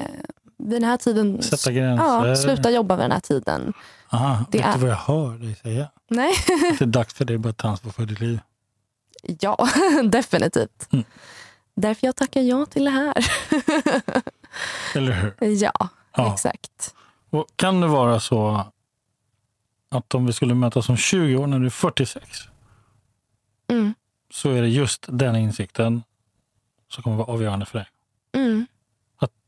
[0.58, 1.42] vid den här tiden...
[1.42, 2.28] sätta gränser.
[2.28, 3.74] Ja, sluta jobba vid den här tiden.
[4.10, 5.88] Aha, Det vet är- du vad jag hör dig säga?
[6.10, 6.34] Nej.
[6.72, 8.40] Att det är dags för dig att börja ta ansvar för ditt liv.
[9.40, 9.68] ja,
[10.04, 10.88] definitivt.
[10.92, 11.06] Mm.
[11.76, 13.14] Därför jag tackar ja till det här.
[14.96, 15.34] Eller hur?
[15.64, 15.74] ja,
[16.16, 16.34] Ja.
[16.34, 16.94] exakt.
[17.30, 18.66] Och kan det vara så
[19.94, 22.50] att om vi skulle mötas om 20 år när du är 46
[23.68, 23.94] Mm.
[24.32, 26.04] så är det just den insikten
[26.90, 27.88] som kommer vara avgörande för dig.
[28.36, 28.68] Mm.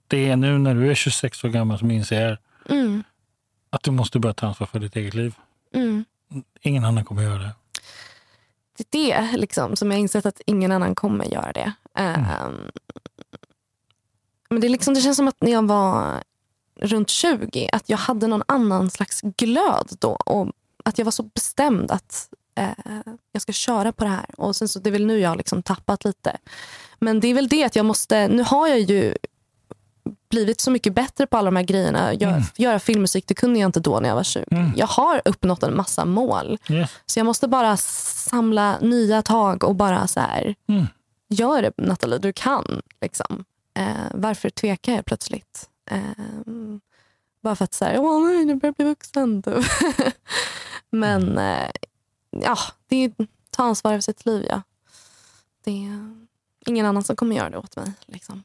[0.07, 2.39] Det är nu när du är 26 år gammal som inser
[2.69, 3.03] Mm.
[3.69, 5.35] att du måste börja ta ansvar för ditt eget liv.
[5.73, 6.05] Mm.
[6.61, 7.51] Ingen annan kommer göra det.
[8.89, 11.73] Det är det liksom, som jag insett att ingen annan kommer göra det.
[11.93, 12.69] Ehm,
[14.49, 16.23] men det, är liksom, det känns som att när jag var
[16.85, 20.09] runt 20, att jag hade någon annan slags glöd då.
[20.11, 20.51] Och
[20.85, 22.69] att jag var så bestämd att eh,
[23.31, 24.25] jag ska köra på det här.
[24.37, 26.37] Och sen så, Det är väl nu jag har liksom tappat lite.
[26.99, 29.15] Men det är väl det att jag måste, nu har jag ju
[30.29, 32.13] blivit så mycket bättre på alla de här grejerna.
[32.13, 32.43] Gör, Mm.
[32.57, 34.45] Göra filmmusik, det kunde jag inte då när jag var 20.
[34.51, 34.71] Mm.
[34.75, 36.57] Jag har uppnått en massa mål.
[36.69, 36.91] Yes.
[37.05, 40.85] Så jag måste bara samla nya tag och bara så här, Mm.
[41.29, 42.81] gör det Nathalie, du kan.
[43.01, 43.45] Liksom.
[43.79, 45.69] Eh, varför tvekar jag plötsligt?
[45.85, 46.79] Eh,
[47.41, 49.41] bara för att så här, åh nej, nu börjar jag bli vuxen.
[49.43, 49.65] typ.
[50.89, 51.71] Men eh,
[52.29, 52.57] ja,
[52.87, 53.11] det är
[53.49, 54.45] ta ansvar för sitt liv.
[54.49, 54.61] Ja.
[55.63, 56.15] Det är
[56.65, 57.91] ingen annan som kommer göra det åt mig.
[58.05, 58.43] Liksom.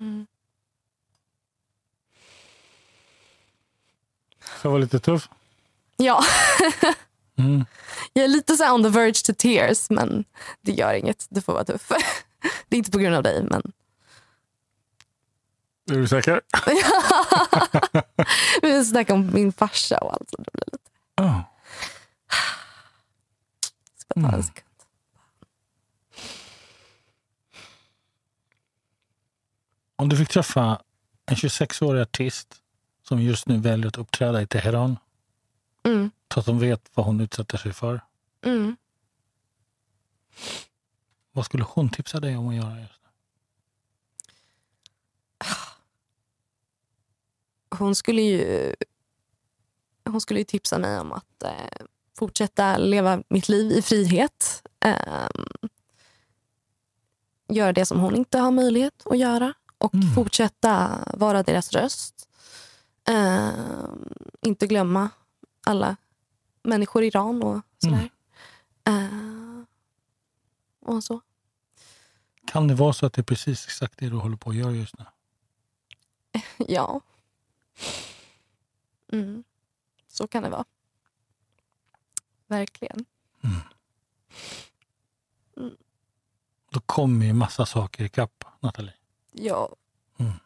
[0.00, 0.26] Mm.
[4.62, 5.28] Jag var lite tuff.
[5.96, 6.24] Ja,
[7.36, 7.64] Mm.
[8.12, 10.24] jag är lite så on the verge to tears, men
[10.60, 11.26] det gör inget.
[11.30, 11.88] Du får vara tuff.
[12.68, 13.72] Det är inte på grund av dig, men
[15.92, 16.40] Är du säker?
[18.62, 20.30] vi snackar om min farsa och allt.
[20.30, 20.90] Så det blir lite...
[21.16, 21.40] Oh.
[23.96, 24.66] Ska bara ta en sekund.
[29.96, 30.82] Om du fick träffa
[31.26, 32.54] en 26-årig artist
[33.08, 34.96] som just nu väljer att uppträda i Teheran
[35.84, 38.00] Mm, så att de vet vad hon utsätter sig för.
[38.44, 38.76] mm.
[41.32, 43.01] Vad skulle hon tipsa dig om att göra just
[47.78, 48.74] Hon skulle ju
[50.04, 51.86] hon skulle ju tipsa mig om att eh,
[52.18, 54.62] fortsätta leva mitt liv i frihet.
[54.84, 55.28] Eh,
[57.48, 60.14] göra det som hon inte har möjlighet att göra och Mm.
[60.14, 62.28] fortsätta vara deras röst.
[63.08, 63.50] Eh,
[64.42, 65.10] inte glömma
[65.66, 65.96] alla
[66.62, 68.10] människor i Iran och sådär.
[68.88, 69.62] Eh,
[70.84, 71.20] och så.
[72.46, 74.72] Kan det vara så att det är precis exakt det du håller på att göra
[74.72, 75.04] just nu?
[76.68, 77.00] Ja.
[79.12, 79.44] Mm.
[80.08, 80.64] Så kan det vara.
[82.46, 83.04] Verkligen.
[86.70, 88.94] Då kommer ju massa saker ikapp, Nathalie.
[89.32, 89.76] Ja.
[90.18, 90.32] Mm.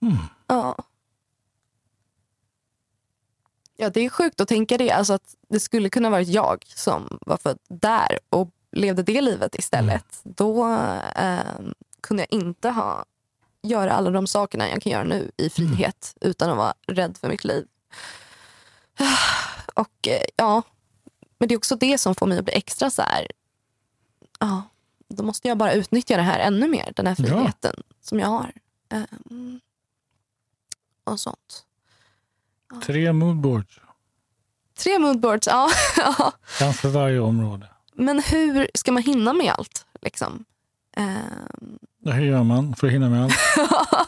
[0.00, 0.16] Mm.
[0.46, 0.76] Ja.
[3.76, 4.90] Ja, det är sjukt att tänka det.
[4.90, 9.54] Alltså att det skulle kunna varit jag som var född där och levde det livet
[9.54, 10.20] istället.
[10.24, 10.72] Då
[11.16, 11.60] eh,
[12.00, 13.04] kunde jag inte ha
[13.68, 17.28] göra alla de sakerna jag kan göra nu i frihet utan att vara rädd för
[17.28, 17.66] mitt liv.
[19.74, 20.62] Och eh, ja,
[21.38, 23.26] men det är också det som får mig att bli extra så här.
[24.38, 24.62] Ja,
[25.08, 27.24] då måste jag bara utnyttja det här ännu mer, den här Ja.
[27.26, 28.52] friheten som jag har.
[28.88, 29.60] Ehm,
[31.04, 31.64] och sånt.
[32.86, 33.80] Tre moodboards.
[34.78, 35.70] Tre moodboards, ja.
[35.96, 36.32] ja.
[36.60, 37.68] En för varje område.
[37.94, 39.86] Men hur ska man hinna med allt?
[40.02, 40.44] Liksom?
[40.96, 43.34] Ehm, Det här gör man för att hinna med allt.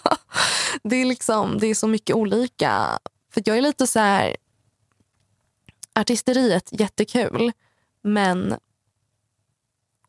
[0.83, 2.99] det, är liksom, det är så mycket olika.
[3.35, 4.37] För jag är lite så här...
[5.93, 7.53] Artisteriet, jättekul.
[8.03, 8.55] Men...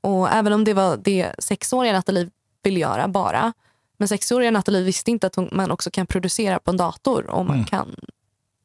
[0.02, 2.30] Och även om det var det sexåriga Nathalie
[2.64, 3.54] ville göra bara.
[3.98, 7.46] Men sexåriga Nathalie visste inte att hon, man också kan producera på en dator och
[7.46, 7.66] man Mm.
[7.66, 7.96] kan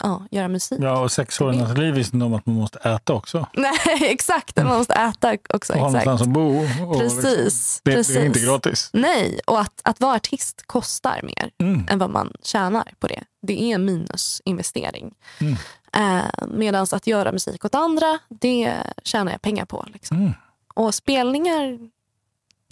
[0.05, 0.79] ja, göra musik.
[0.83, 3.47] Ja, och sexåringen Nathalie visste inte om att man måste äta också.
[3.53, 4.57] Nej, exakt.
[4.57, 5.73] Man måste äta också.
[5.73, 6.59] Och ha någonstans att bo.
[6.89, 7.25] Och Precis.
[7.25, 8.17] Liksom, det, precis.
[8.17, 8.91] är inte gratis.
[8.93, 11.87] Nej, och att, att vara artist kostar mer Mm.
[11.91, 13.23] än vad man tjänar på det.
[13.43, 15.15] Det är en minusinvestering.
[15.41, 15.57] Mm.
[15.97, 18.75] Eh, Medan att göra musik åt andra, det
[19.05, 19.85] tjänar jag pengar på.
[19.93, 20.17] Liksom.
[20.17, 20.33] Mm.
[20.75, 21.79] Och spelningar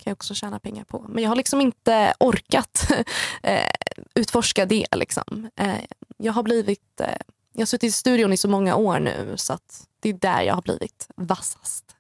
[0.03, 1.07] kan jag också tjäna pengar på.
[1.09, 2.89] Men jag har liksom inte orkat
[3.43, 3.71] eh,
[4.15, 4.87] utforska det.
[4.93, 5.51] Liksom.
[5.57, 5.81] Eh,
[6.17, 7.01] jag har blivit...
[7.01, 7.17] Eh,
[7.53, 10.43] jag har suttit i studion i så många år nu så att det är där
[10.43, 11.97] jag har blivit vassast.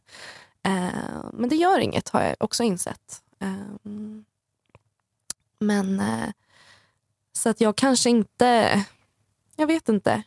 [1.32, 3.22] Men det gör inget har jag också insett.
[5.58, 6.02] Men
[7.32, 8.84] så att jag kanske inte...
[9.56, 10.22] Jag vet inte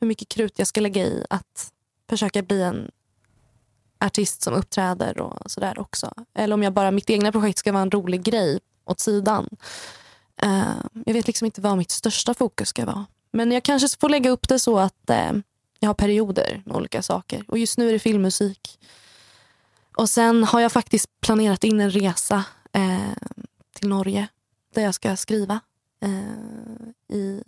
[0.00, 1.72] hur mycket krut jag ska lägga i att
[2.08, 2.90] försöka bli en
[4.02, 6.12] artist som uppträder och sådär också.
[6.34, 9.48] Eller om jag bara, mitt egna projekt ska vara en rolig grej åt sidan.
[10.42, 10.74] Eh,
[11.04, 13.06] jag vet liksom inte vad mitt största fokus ska vara.
[13.30, 15.32] Men jag kanske får lägga upp det så att eh,
[15.78, 17.44] jag har perioder med olika saker.
[17.48, 18.78] Och just nu är det filmmusik.
[19.96, 23.32] Och sen har jag faktiskt planerat in en resa eh,
[23.72, 24.28] till Norge
[24.74, 25.60] där jag ska skriva
[27.08, 27.42] i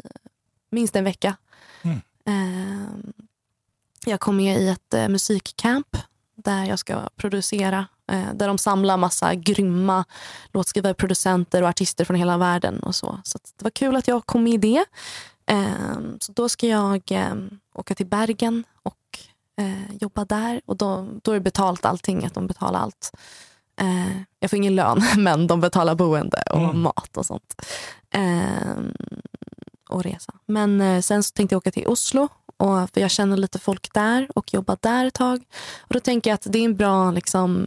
[0.70, 1.36] minst en vecka.
[1.82, 2.00] Mm.
[4.06, 5.96] Jag kommer i ett musikcamp
[6.36, 7.86] där jag ska producera.
[8.12, 10.04] Eh, där de samlar massa grymma
[10.52, 12.78] låtskrivare, producenter och artister från hela världen.
[12.80, 14.84] och Så Så det var kul att jag kom med i det.
[15.46, 17.34] Eh, så då ska jag eh,
[17.74, 19.18] åka till Bergen och
[19.60, 20.60] eh, jobba där.
[20.66, 23.12] Och då, då är det betalt allting, att de betalar allt.
[23.80, 26.80] Eh, jag får ingen lön, men de betalar boende och Mm.
[26.82, 27.62] mat och sånt.
[28.10, 28.78] Eh,
[29.88, 30.32] och resa.
[30.46, 32.28] Men sen så tänkte jag åka till Oslo,
[32.64, 35.44] och, för jag känner lite folk där och jobba där ett tag.
[35.80, 37.66] Och då tänker jag att det är en bra liksom,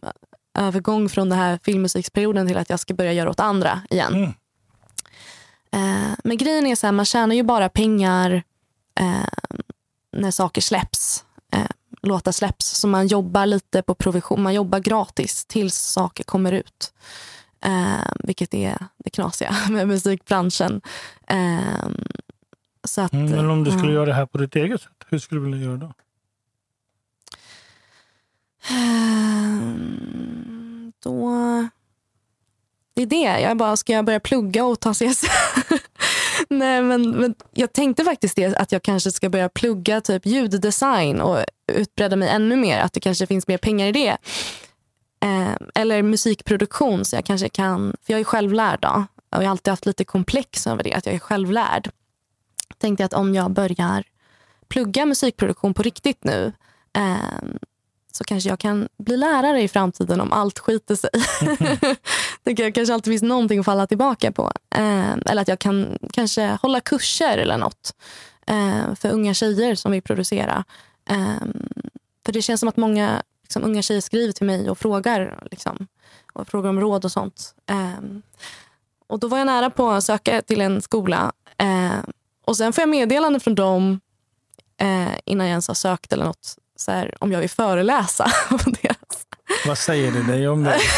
[0.57, 4.13] övergång från den här filmmusiksperioden till att jag ska börja göra åt andra igen.
[4.13, 4.33] Mm.
[5.71, 8.43] Eh, men grejen är så här, man tjänar ju bara pengar
[8.99, 9.27] eh,
[10.17, 11.25] när saker släpps.
[11.51, 11.67] Eh,
[12.01, 12.65] låtar släpps.
[12.65, 14.43] Så man jobbar lite på provision.
[14.43, 16.93] Man jobbar gratis tills saker kommer ut.
[17.65, 20.81] Eh, vilket är det knasiga med musikbranschen.
[21.27, 21.87] Eh,
[22.87, 23.93] så att, Mm, men om du skulle ja.
[23.93, 25.93] göra det här på ditt eget sätt, hur skulle du vilja göra då?
[29.17, 31.31] Ehm, Då...
[32.93, 33.39] Det är det.
[33.41, 35.25] Jag bara, ska jag börja plugga och ta CSN?
[36.49, 41.21] Nej, men, men jag tänkte faktiskt det, att jag kanske ska börja plugga typ ljuddesign
[41.21, 41.39] och
[41.73, 42.79] utbreda mig ännu mer.
[42.79, 44.17] Att det kanske finns mer pengar i det.
[45.19, 47.95] Ehm, eller musikproduktion, så jag kanske kan...
[48.03, 48.79] För jag är självlärd.
[48.81, 51.89] Då, och jag har alltid haft lite komplex över det, att jag är självlärd.
[52.77, 54.03] Tänkte att om jag börjar
[54.67, 56.53] plugga musikproduktion på riktigt nu
[56.93, 57.57] ehm,
[58.11, 61.09] så kanske jag kan bli lärare i framtiden om allt skiter sig.
[62.43, 64.51] det kan- kanske alltid finns någonting att falla tillbaka på.
[64.75, 67.93] Eh, eller att jag kan kanske hålla kurser eller något
[68.47, 70.63] eh, för unga tjejer som vill producera.
[71.09, 71.47] Eh,
[72.25, 75.87] för det känns som att många liksom, unga tjejer skriver till mig och frågar, liksom,
[76.33, 77.55] och frågar om råd och sånt.
[77.69, 78.03] Eh,
[79.07, 81.31] och Då var jag nära på att söka till en skola.
[82.47, 83.99] Och Sen får jag meddelande från dem
[84.81, 88.31] eh, innan jag ens har sökt eller något så här, om jag vill föreläsa.
[89.67, 90.79] Vad säger det dig om det?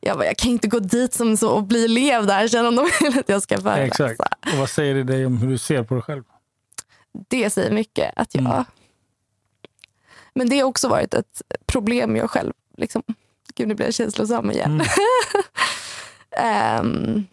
[0.00, 2.76] Jag, bara, jag kan inte gå dit som så och bli elev där sen om
[2.76, 4.10] de vill att jag ska föreläsa.
[4.10, 4.52] Exakt.
[4.52, 6.22] Och vad säger det dig om hur du ser på dig själv?
[7.28, 8.12] Det säger mycket.
[8.16, 8.44] att jag...
[8.44, 8.64] Mm.
[10.34, 12.52] Men det har också varit ett problem jag själv.
[12.76, 13.02] Liksom.
[13.54, 14.70] Gud, nu blir jag känslosam igen.
[14.70, 14.86] Mm.
[16.30, 17.26] Ehm,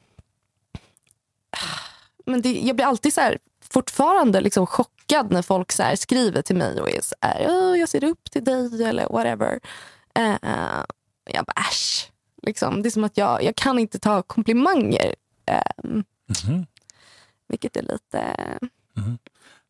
[2.25, 3.37] men det, jag blir alltid så här,
[3.69, 7.79] fortfarande liksom chockad när folk så här, skriver till mig och är så här, "Åh,
[7.79, 9.59] jag ser upp till dig eller whatever.
[10.19, 10.83] Eh,
[11.31, 12.11] jag bara äsch.
[12.43, 12.81] Liksom.
[12.81, 15.15] Det är som att jag, jag kan inte ta komplimanger.
[15.51, 15.61] Eh,
[16.43, 16.65] Mhm.
[17.47, 18.35] vilket är lite...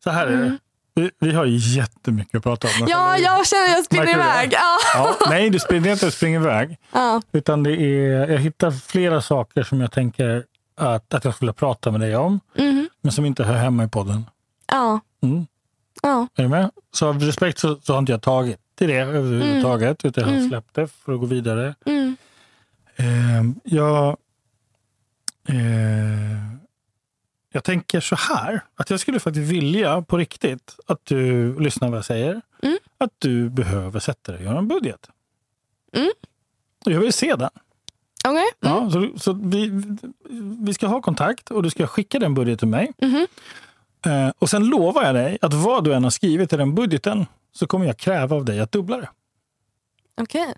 [0.04, 0.36] Så här är det.
[0.46, 0.58] Mm.
[0.94, 1.44] Vi, vi har
[1.76, 2.86] jättemycket att prata om.
[2.88, 4.52] Ja, jag känner att jag springer iväg.
[4.52, 4.78] Ja.
[4.94, 6.76] Ja, nej, du springer inte springer iväg.
[6.92, 7.22] Ja.
[7.32, 10.44] Utan det är, jag hittar flera saker som jag tänker
[10.76, 12.40] att, att jag skulle prata med dig om.
[12.54, 12.88] Mhm.
[13.00, 14.24] Men som inte hör hemma i podden.
[14.66, 15.00] Ja.
[15.22, 15.46] Mm.
[16.02, 16.26] Ja.
[16.36, 16.70] Är du med?
[16.92, 20.04] Så av respekt så, så har inte jag tagit till det överhuvudtaget.
[20.04, 20.48] Utan jag har Mm.
[20.48, 21.74] släppt det för att gå vidare.
[21.86, 22.16] Mm.
[22.96, 24.16] Eh, jag,
[25.48, 25.56] eh,
[27.52, 31.98] jag tänker så här, att jag skulle faktiskt vilja på riktigt att du lyssnar vad
[31.98, 32.40] jag säger.
[32.62, 32.78] Mm.
[32.98, 35.10] Att du behöver sätta dig och göra en budget.
[35.92, 36.10] Mm.
[36.84, 37.50] Jag vill se den.
[38.26, 38.44] Okej.
[38.62, 38.74] Mm.
[38.74, 39.82] Ja, så så vi,
[40.60, 42.92] vi ska ha kontakt och du ska skicka den budgeten till mig.
[43.02, 43.26] Mhm.
[44.06, 47.26] Eh, och sen lovar jag dig att vad du än har skrivit i den budgeten
[47.52, 49.08] så kommer jag kräva av dig att dubbla det.
[50.20, 50.54] Okej.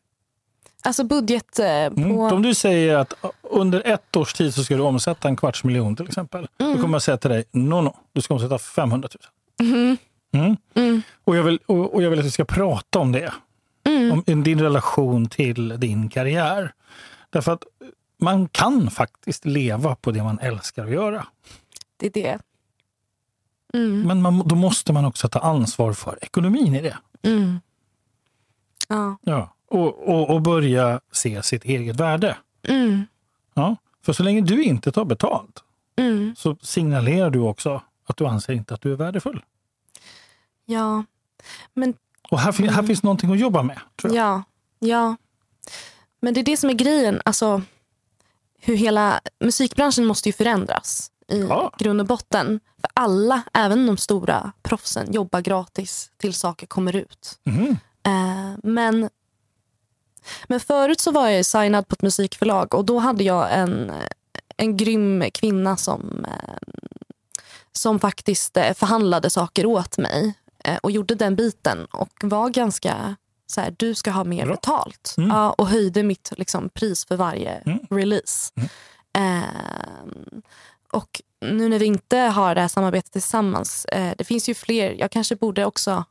[0.83, 2.01] Alltså budget eh, på...
[2.01, 2.19] Mm.
[2.19, 5.97] Om du säger att under ett års tid så ska du omsätta en kvarts miljon
[5.97, 6.49] till exempel.
[6.57, 9.09] Då kommer jag säga till dig, no, no, du ska omsätta 500
[9.59, 9.69] 000.
[9.69, 9.97] Mhm.
[10.33, 10.57] Mm.
[10.75, 11.03] Mm.
[11.25, 13.33] Och, jag vill, och, och jag vill att vi ska prata om det.
[13.87, 14.23] Mm.
[14.27, 16.73] Om din relation till din karriär.
[17.31, 17.65] Därför att
[18.19, 21.27] man kan faktiskt leva på det man älskar att göra.
[21.97, 22.39] Det är det.
[23.75, 24.03] Mm.
[24.03, 26.99] Men man, då måste man också ta ansvar för ekonomin i det.
[27.23, 27.61] Mm.
[28.89, 29.17] Ja.
[29.23, 29.55] Ja.
[29.69, 32.37] Och, och, och börja se sitt eget värde.
[32.63, 33.05] Mm.
[33.55, 33.77] Ja.
[34.03, 35.65] För så länge du inte tar betalt
[35.97, 36.35] Mm.
[36.37, 39.45] så signalerar du också att du anser inte att du är värdefull.
[40.65, 41.05] Ja.
[41.75, 41.95] Men
[42.31, 43.81] Och här, fin- här finns någonting att jobba med.
[43.97, 44.25] Tror jag.
[44.27, 44.43] Ja,
[44.79, 45.17] ja.
[46.21, 47.23] Men det är det som är grejen.
[47.25, 47.63] Alltså,
[48.61, 51.73] hur hela musikbranschen måste ju förändras i Ja.
[51.79, 52.61] grund och botten.
[52.81, 57.39] För alla, även de stora proffsen, jobbar gratis till saker kommer ut.
[57.45, 57.77] Mhm.
[58.03, 59.11] Eh, men,
[60.47, 63.93] men förut så var jag signad på ett musikförlag och då hade jag en,
[64.57, 66.55] en grym kvinna som, eh,
[67.73, 73.17] som faktiskt eh, förhandlade saker åt mig eh, och gjorde den biten och var ganska
[73.53, 74.55] så här, du ska ha mer Bra.
[74.55, 75.15] betalt.
[75.19, 75.31] Mm.
[75.31, 77.79] Ja, och höjde mitt liksom, pris för varje Mm.
[77.91, 78.53] release.
[78.57, 78.69] Mm.
[79.19, 80.43] Ehm,
[80.93, 84.95] och nu när vi inte har det här samarbetet tillsammans, eh, det finns ju fler,
[84.99, 86.05] jag kanske borde också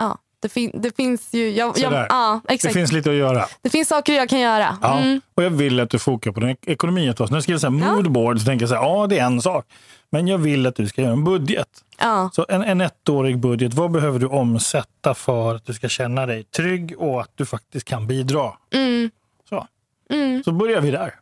[0.00, 1.50] Ja, det, fin- det finns ju...
[1.50, 2.74] Jag, jag, ja, Det exakt.
[2.74, 3.46] finns lite att göra.
[3.62, 4.78] Det finns saker jag kan göra.
[4.82, 4.98] Ja.
[4.98, 5.20] Mm.
[5.34, 7.30] Och jag vill att du fokar på den ek- ekonomin ett tag.
[7.30, 9.42] När jag skriver så här moodboard så tänker jag så här, ja det är en
[9.42, 9.66] sak.
[10.10, 11.68] Men jag vill att du ska göra en budget.
[11.98, 12.30] Ja.
[12.32, 16.44] Så en, en ettårig budget, vad behöver du omsätta för att du ska känna dig
[16.44, 18.52] trygg och att du faktiskt kan bidra?
[18.74, 19.10] Mm.
[19.48, 19.66] Så,
[20.10, 20.42] Mm.
[20.44, 21.14] så börjar vi där.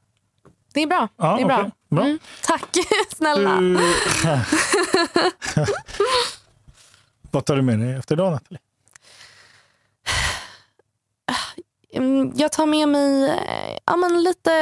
[0.74, 1.08] Det är bra.
[1.16, 1.58] Ja, det är bra.
[1.60, 1.70] okej.
[1.90, 2.04] Bra.
[2.04, 2.18] Mm.
[2.42, 2.64] Tack
[3.16, 3.56] snälla.
[3.60, 3.78] Du...
[7.30, 8.60] vad tar du med dig efter dagen Nathalie?
[11.28, 11.85] Mm,
[12.34, 14.52] Jag tar med mig eh, ja, men lite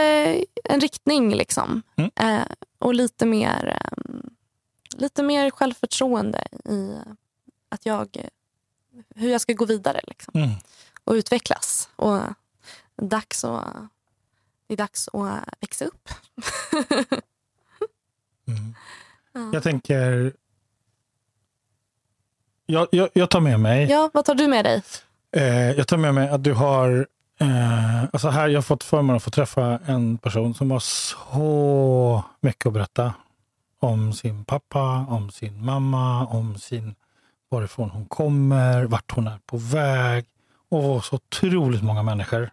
[0.65, 1.35] en riktning.
[1.35, 1.83] liksom.
[1.97, 2.11] Mm.
[2.17, 2.47] Eh,
[2.79, 4.05] och lite mer, eh,
[4.97, 6.97] lite mer självförtroende i
[7.69, 8.29] att jag, eh,
[9.15, 10.33] hur jag ska gå vidare liksom.
[10.35, 10.51] Mm.
[11.05, 11.89] och utvecklas.
[11.97, 12.21] Och
[12.97, 13.75] dags att,
[14.67, 16.09] det är dags att växa upp.
[18.47, 18.75] Mm.
[19.33, 19.51] Ja.
[19.53, 20.33] Jag tänker...
[22.67, 24.83] Jag, jag, jag tar med mig Ja, vad tar du med dig?
[25.33, 27.07] Eh, jag tar med mig att du har...
[27.45, 32.25] Eh, alltså här, jag har fått förmånen att få träffa en person som har så
[32.41, 33.15] mycket att berätta.
[33.81, 36.95] Om sin pappa, om sin mamma, om sin,
[37.51, 40.27] varifrån hon kommer, vart hon är på väg.
[40.69, 42.51] Och så otroligt många människor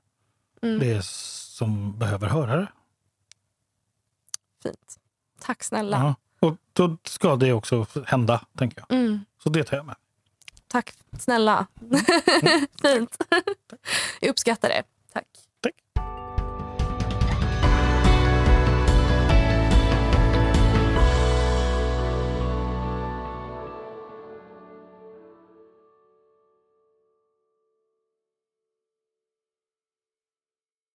[0.64, 0.80] Mm.
[0.80, 2.68] det är som behöver höra det.
[4.64, 4.98] Fint.
[5.40, 6.16] Tack snälla.
[6.40, 6.48] Ja.
[6.48, 8.98] Och då ska det också hända, tänker jag.
[9.00, 9.26] Mm.
[9.44, 9.96] Så det tar jag med.
[10.72, 11.68] Tack snälla.
[11.82, 12.02] Mm.
[12.82, 13.18] Fint.
[14.20, 14.84] Jag uppskattar det.
[15.14, 15.26] Tack.
[15.62, 15.74] Tack.